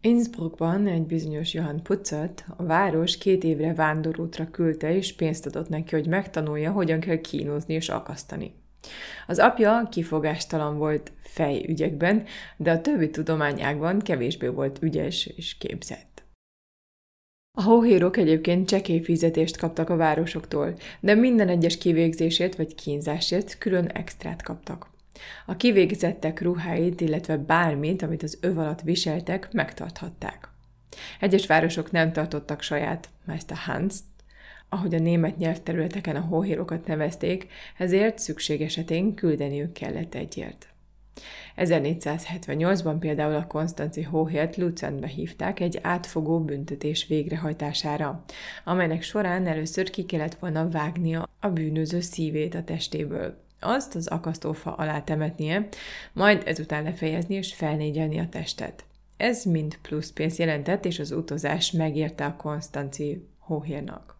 Innsbruckban 0.00 0.86
egy 0.86 1.06
bizonyos 1.06 1.54
Johann 1.54 1.82
Putzat 1.82 2.44
a 2.56 2.62
város 2.62 3.18
két 3.18 3.44
évre 3.44 3.74
vándorútra 3.74 4.50
küldte, 4.50 4.94
és 4.94 5.14
pénzt 5.14 5.46
adott 5.46 5.68
neki, 5.68 5.94
hogy 5.94 6.06
megtanulja, 6.06 6.72
hogyan 6.72 7.00
kell 7.00 7.20
kínozni 7.20 7.74
és 7.74 7.88
akasztani. 7.88 8.54
Az 9.26 9.38
apja 9.38 9.88
kifogástalan 9.90 10.78
volt 10.78 11.12
fejügyekben, 11.18 12.24
de 12.56 12.70
a 12.70 12.80
többi 12.80 13.10
tudományágban 13.10 13.98
kevésbé 13.98 14.46
volt 14.46 14.82
ügyes 14.82 15.26
és 15.26 15.58
képzett. 15.58 16.24
A 17.58 17.62
hóhérok 17.62 18.16
egyébként 18.16 18.68
csekély 18.68 19.02
fizetést 19.02 19.56
kaptak 19.56 19.90
a 19.90 19.96
városoktól, 19.96 20.76
de 21.00 21.14
minden 21.14 21.48
egyes 21.48 21.78
kivégzésért 21.78 22.56
vagy 22.56 22.74
kínzásért 22.74 23.58
külön 23.58 23.86
extrát 23.86 24.42
kaptak. 24.42 24.94
A 25.46 25.56
kivégzettek 25.56 26.40
ruháit, 26.40 27.00
illetve 27.00 27.36
bármit, 27.36 28.02
amit 28.02 28.22
az 28.22 28.38
öv 28.40 28.58
alatt 28.58 28.80
viseltek, 28.80 29.52
megtarthatták. 29.52 30.48
Egyes 31.20 31.46
városok 31.46 31.90
nem 31.90 32.12
tartottak 32.12 32.62
saját 32.62 33.08
Hans, 33.54 33.94
ahogy 34.68 34.94
a 34.94 34.98
német 34.98 35.36
nyelvterületeken 35.36 36.16
a 36.16 36.20
hóhérokat 36.20 36.86
nevezték, 36.86 37.46
ezért 37.78 38.18
szükség 38.18 38.62
esetén 38.62 39.14
küldeniük 39.14 39.72
kellett 39.72 40.14
egyért. 40.14 40.68
1478-ban 41.56 42.96
például 43.00 43.34
a 43.34 43.46
konstanci 43.46 44.02
hóhért 44.02 44.56
Luzernbe 44.56 45.06
hívták 45.06 45.60
egy 45.60 45.78
átfogó 45.82 46.40
büntetés 46.40 47.06
végrehajtására, 47.06 48.24
amelynek 48.64 49.02
során 49.02 49.46
először 49.46 49.90
ki 49.90 50.04
kellett 50.04 50.34
volna 50.34 50.68
vágnia 50.68 51.28
a 51.40 51.48
bűnöző 51.48 52.00
szívét 52.00 52.54
a 52.54 52.64
testéből 52.64 53.45
azt 53.60 53.94
az 53.94 54.06
akasztófa 54.06 54.74
alá 54.74 55.00
temetnie, 55.00 55.68
majd 56.12 56.42
ezután 56.46 56.82
lefejezni 56.82 57.34
és 57.34 57.54
felnégyelni 57.54 58.18
a 58.18 58.28
testet. 58.28 58.84
Ez 59.16 59.44
mind 59.44 59.78
plusz 59.82 60.10
pénz 60.10 60.38
jelentett, 60.38 60.84
és 60.84 60.98
az 60.98 61.10
utazás 61.10 61.70
megérte 61.70 62.24
a 62.24 62.36
Konstanci 62.36 63.26
hóhérnak. 63.38 64.16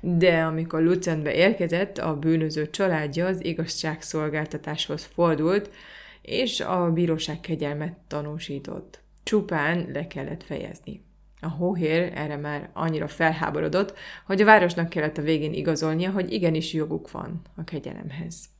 De 0.00 0.42
amikor 0.42 0.82
Lucentbe 0.82 1.34
érkezett, 1.34 1.98
a 1.98 2.18
bűnöző 2.18 2.70
családja 2.70 3.26
az 3.26 3.44
igazságszolgáltatáshoz 3.44 5.04
fordult, 5.04 5.70
és 6.22 6.60
a 6.60 6.92
bíróság 6.92 7.40
kegyelmet 7.40 7.96
tanúsított. 8.08 9.00
Csupán 9.22 9.88
le 9.92 10.06
kellett 10.06 10.42
fejezni. 10.42 11.04
A 11.40 11.48
hóhér 11.48 12.12
erre 12.14 12.36
már 12.36 12.70
annyira 12.72 13.08
felháborodott, 13.08 13.98
hogy 14.26 14.40
a 14.40 14.44
városnak 14.44 14.88
kellett 14.88 15.18
a 15.18 15.22
végén 15.22 15.52
igazolnia, 15.52 16.10
hogy 16.10 16.32
igenis 16.32 16.72
joguk 16.72 17.10
van 17.10 17.42
a 17.56 17.64
kegyelemhez. 17.64 18.51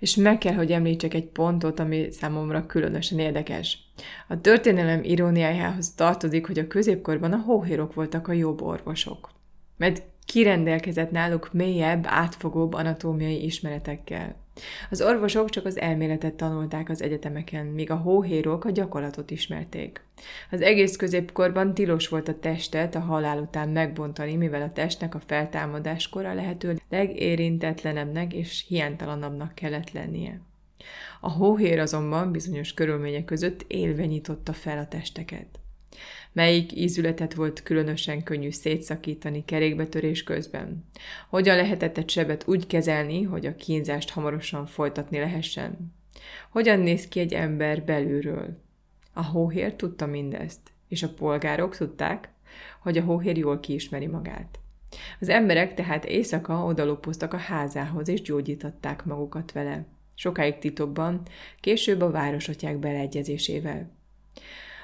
És 0.00 0.14
meg 0.14 0.38
kell, 0.38 0.54
hogy 0.54 0.72
említsek 0.72 1.14
egy 1.14 1.26
pontot, 1.26 1.80
ami 1.80 2.10
számomra 2.10 2.66
különösen 2.66 3.18
érdekes. 3.18 3.78
A 4.28 4.40
történelem 4.40 5.02
iróniájához 5.02 5.94
tartozik, 5.94 6.46
hogy 6.46 6.58
a 6.58 6.66
középkorban 6.66 7.32
a 7.32 7.38
hóhérok 7.38 7.94
voltak 7.94 8.28
a 8.28 8.32
jobb 8.32 8.62
orvosok. 8.62 9.30
Mert 9.76 10.02
kirendelkezett 10.24 11.10
náluk 11.10 11.52
mélyebb, 11.52 12.04
átfogóbb 12.06 12.72
anatómiai 12.72 13.44
ismeretekkel. 13.44 14.36
Az 14.90 15.02
orvosok 15.02 15.50
csak 15.50 15.64
az 15.64 15.80
elméletet 15.80 16.34
tanulták 16.34 16.88
az 16.88 17.02
egyetemeken, 17.02 17.66
míg 17.66 17.90
a 17.90 17.96
hóhérok 17.96 18.64
a 18.64 18.70
gyakorlatot 18.70 19.30
ismerték. 19.30 20.04
Az 20.50 20.60
egész 20.60 20.96
középkorban 20.96 21.74
tilos 21.74 22.08
volt 22.08 22.28
a 22.28 22.38
testet 22.38 22.94
a 22.94 23.00
halál 23.00 23.38
után 23.38 23.68
megbontani, 23.68 24.36
mivel 24.36 24.62
a 24.62 24.72
testnek 24.72 25.14
a 25.14 25.20
feltámadáskor 25.26 26.24
a 26.24 26.34
lehető 26.34 26.78
legérintetlenebbnek 26.88 28.32
és 28.32 28.64
hiánytalanabbnak 28.68 29.54
kellett 29.54 29.92
lennie. 29.92 30.40
A 31.20 31.30
hóhér 31.30 31.78
azonban 31.78 32.32
bizonyos 32.32 32.74
körülmények 32.74 33.24
között 33.24 33.64
élve 33.66 34.06
nyitotta 34.06 34.52
fel 34.52 34.78
a 34.78 34.88
testeket 34.88 35.60
melyik 36.32 36.76
ízületet 36.76 37.34
volt 37.34 37.62
különösen 37.62 38.22
könnyű 38.22 38.50
szétszakítani 38.50 39.44
kerékbetörés 39.44 40.22
közben. 40.22 40.84
Hogyan 41.28 41.56
lehetett 41.56 41.98
egy 41.98 42.10
sebet 42.10 42.48
úgy 42.48 42.66
kezelni, 42.66 43.22
hogy 43.22 43.46
a 43.46 43.56
kínzást 43.56 44.10
hamarosan 44.10 44.66
folytatni 44.66 45.18
lehessen? 45.18 45.94
Hogyan 46.50 46.80
néz 46.80 47.08
ki 47.08 47.20
egy 47.20 47.34
ember 47.34 47.84
belülről? 47.84 48.62
A 49.12 49.24
hóhér 49.24 49.74
tudta 49.74 50.06
mindezt, 50.06 50.60
és 50.88 51.02
a 51.02 51.14
polgárok 51.14 51.76
tudták, 51.76 52.28
hogy 52.80 52.98
a 52.98 53.02
hóhér 53.02 53.36
jól 53.36 53.60
kiismeri 53.60 54.06
magát. 54.06 54.58
Az 55.20 55.28
emberek 55.28 55.74
tehát 55.74 56.04
éjszaka 56.04 56.64
odalopoztak 56.64 57.32
a 57.32 57.36
házához, 57.36 58.08
és 58.08 58.22
gyógyítatták 58.22 59.04
magukat 59.04 59.52
vele. 59.52 59.86
Sokáig 60.14 60.58
titokban, 60.58 61.22
később 61.60 62.00
a 62.00 62.10
városatyák 62.10 62.78
beleegyezésével. 62.78 63.90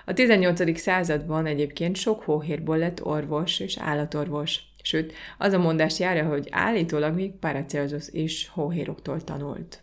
A 0.08 0.12
18. 0.12 0.78
században 0.78 1.46
egyébként 1.46 1.96
sok 1.96 2.22
hóhérból 2.22 2.78
lett 2.78 3.04
orvos 3.04 3.60
és 3.60 3.78
állatorvos, 3.78 4.60
sőt, 4.82 5.12
az 5.38 5.52
a 5.52 5.58
mondás 5.58 5.98
járja, 5.98 6.26
hogy 6.28 6.48
állítólag 6.50 7.14
még 7.14 7.32
Paracelsus 7.32 8.08
is 8.10 8.48
hóhéroktól 8.48 9.24
tanult. 9.24 9.82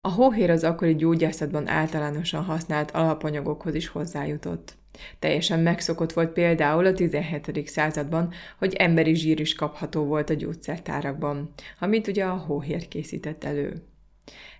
A 0.00 0.10
hóhér 0.10 0.50
az 0.50 0.64
akkori 0.64 0.94
gyógyászatban 0.94 1.68
általánosan 1.68 2.44
használt 2.44 2.90
alapanyagokhoz 2.90 3.74
is 3.74 3.88
hozzájutott. 3.88 4.76
Teljesen 5.18 5.60
megszokott 5.60 6.12
volt 6.12 6.32
például 6.32 6.86
a 6.86 6.92
17. 6.92 7.68
században, 7.68 8.32
hogy 8.58 8.74
emberi 8.74 9.14
zsír 9.14 9.40
is 9.40 9.54
kapható 9.54 10.04
volt 10.04 10.30
a 10.30 10.34
gyógyszertárakban, 10.34 11.52
amit 11.80 12.06
ugye 12.06 12.24
a 12.24 12.36
hóhér 12.36 12.88
készített 12.88 13.44
elő. 13.44 13.82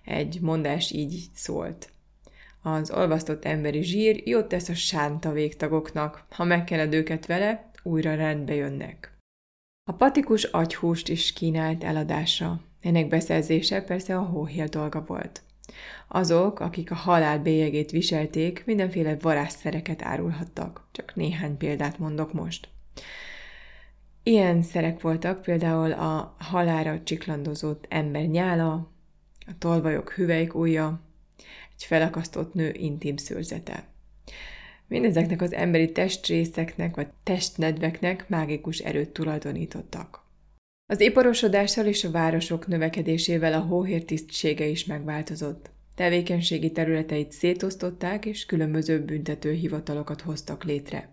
Egy 0.05 0.37
mondás 0.41 0.91
így 0.91 1.25
szólt. 1.33 1.89
Az 2.61 2.91
olvasztott 2.91 3.45
emberi 3.45 3.81
zsír 3.81 4.27
jót 4.27 4.47
tesz 4.47 4.69
a 4.69 4.73
sánta 4.73 5.31
végtagoknak, 5.31 6.25
ha 6.29 6.43
megkeled 6.43 6.93
őket 6.93 7.25
vele, 7.25 7.71
újra 7.83 8.15
rendbe 8.15 8.53
jönnek. 8.55 9.17
A 9.89 9.93
patikus 9.93 10.43
agyhúst 10.43 11.09
is 11.09 11.33
kínált 11.33 11.83
eladásra. 11.83 12.61
Ennek 12.81 13.07
beszerzése 13.07 13.81
persze 13.81 14.17
a 14.17 14.21
hóhél 14.21 14.65
dolga 14.65 15.03
volt. 15.07 15.41
Azok, 16.07 16.59
akik 16.59 16.91
a 16.91 16.95
halál 16.95 17.39
bélyegét 17.39 17.91
viselték, 17.91 18.63
mindenféle 18.65 19.17
varázsszereket 19.21 20.01
árulhattak. 20.01 20.87
Csak 20.91 21.15
néhány 21.15 21.57
példát 21.57 21.99
mondok 21.99 22.33
most. 22.33 22.69
Ilyen 24.23 24.61
szerek 24.61 25.01
voltak 25.01 25.41
például 25.41 25.91
a 25.91 26.35
halára 26.39 27.03
csiklandozott 27.03 27.85
ember 27.89 28.25
nyála, 28.25 28.91
a 29.47 29.51
tolvajok 29.57 30.11
hüvelyk 30.11 30.55
ujja, 30.55 31.01
egy 31.79 31.85
felakasztott 31.85 32.53
nő 32.53 32.71
intim 32.73 33.17
szőrzete. 33.17 33.87
Mindezeknek 34.87 35.41
az 35.41 35.53
emberi 35.53 35.91
testrészeknek 35.91 36.95
vagy 36.95 37.07
testnedveknek 37.23 38.29
mágikus 38.29 38.79
erőt 38.79 39.09
tulajdonítottak. 39.09 40.23
Az 40.85 40.99
iparosodással 40.99 41.85
és 41.85 42.03
a 42.03 42.11
városok 42.11 42.67
növekedésével 42.67 43.53
a 43.53 43.59
hóhér 43.59 44.05
tisztsége 44.05 44.65
is 44.65 44.85
megváltozott. 44.85 45.69
Tevékenységi 45.95 46.71
területeit 46.71 47.31
szétosztották, 47.31 48.25
és 48.25 48.45
különböző 48.45 49.05
büntető 49.05 49.51
hivatalokat 49.51 50.21
hoztak 50.21 50.63
létre. 50.63 51.09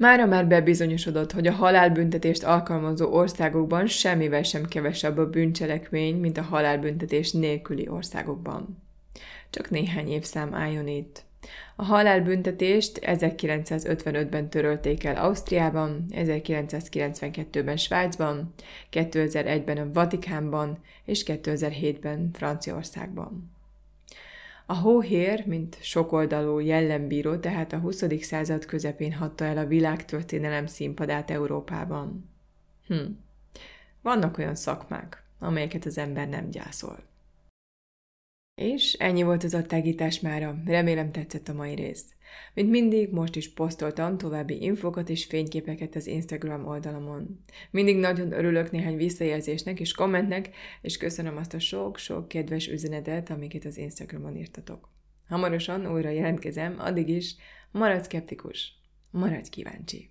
Mára 0.00 0.26
már 0.26 0.46
bebizonyosodott, 0.46 1.32
hogy 1.32 1.46
a 1.46 1.52
halálbüntetést 1.52 2.44
alkalmazó 2.44 3.12
országokban 3.12 3.86
semmivel 3.86 4.42
sem 4.42 4.66
kevesebb 4.66 5.18
a 5.18 5.30
bűncselekmény, 5.30 6.16
mint 6.16 6.38
a 6.38 6.42
halálbüntetés 6.42 7.32
nélküli 7.32 7.88
országokban. 7.88 8.85
Csak 9.50 9.70
néhány 9.70 10.08
évszám 10.08 10.54
álljon 10.54 10.86
itt. 10.86 11.24
A 11.76 11.84
halálbüntetést 11.84 12.98
1955-ben 13.02 14.50
törölték 14.50 15.04
el 15.04 15.16
Ausztriában, 15.16 16.04
1992-ben 16.10 17.76
Svájcban, 17.76 18.54
2001-ben 18.92 19.76
a 19.76 19.92
Vatikánban 19.92 20.78
és 21.04 21.22
2007-ben 21.26 22.30
Franciaországban. 22.32 23.54
A 24.66 24.74
hóhér, 24.74 25.46
mint 25.46 25.78
sokoldalú 25.80 26.58
jellembíró, 26.58 27.36
tehát 27.36 27.72
a 27.72 27.78
20. 27.78 28.04
század 28.20 28.64
közepén 28.64 29.12
hatta 29.12 29.44
el 29.44 29.58
a 29.58 29.66
világtörténelem 29.66 30.66
színpadát 30.66 31.30
Európában. 31.30 32.30
Hm. 32.86 33.04
Vannak 34.02 34.38
olyan 34.38 34.54
szakmák, 34.54 35.22
amelyeket 35.38 35.84
az 35.84 35.98
ember 35.98 36.28
nem 36.28 36.50
gyászol. 36.50 36.98
És 38.56 38.92
ennyi 38.92 39.22
volt 39.22 39.44
az 39.44 39.54
attágítás 39.54 40.20
mára. 40.20 40.62
Remélem 40.64 41.10
tetszett 41.12 41.48
a 41.48 41.52
mai 41.52 41.74
rész. 41.74 42.04
Mint 42.54 42.70
mindig, 42.70 43.12
most 43.12 43.36
is 43.36 43.52
posztoltam 43.52 44.18
további 44.18 44.62
infokat 44.62 45.08
és 45.08 45.24
fényképeket 45.24 45.94
az 45.94 46.06
Instagram 46.06 46.66
oldalamon. 46.66 47.44
Mindig 47.70 47.96
nagyon 47.96 48.32
örülök 48.32 48.70
néhány 48.70 48.96
visszajelzésnek 48.96 49.80
és 49.80 49.92
kommentnek, 49.92 50.50
és 50.80 50.96
köszönöm 50.96 51.36
azt 51.36 51.54
a 51.54 51.58
sok-sok 51.58 52.28
kedves 52.28 52.68
üzenetet, 52.68 53.30
amiket 53.30 53.64
az 53.64 53.76
Instagramon 53.76 54.36
írtatok. 54.36 54.90
Hamarosan 55.28 55.92
újra 55.92 56.10
jelentkezem, 56.10 56.76
addig 56.78 57.08
is 57.08 57.34
maradj 57.70 58.04
szkeptikus, 58.04 58.72
maradj 59.10 59.48
kíváncsi. 59.48 60.10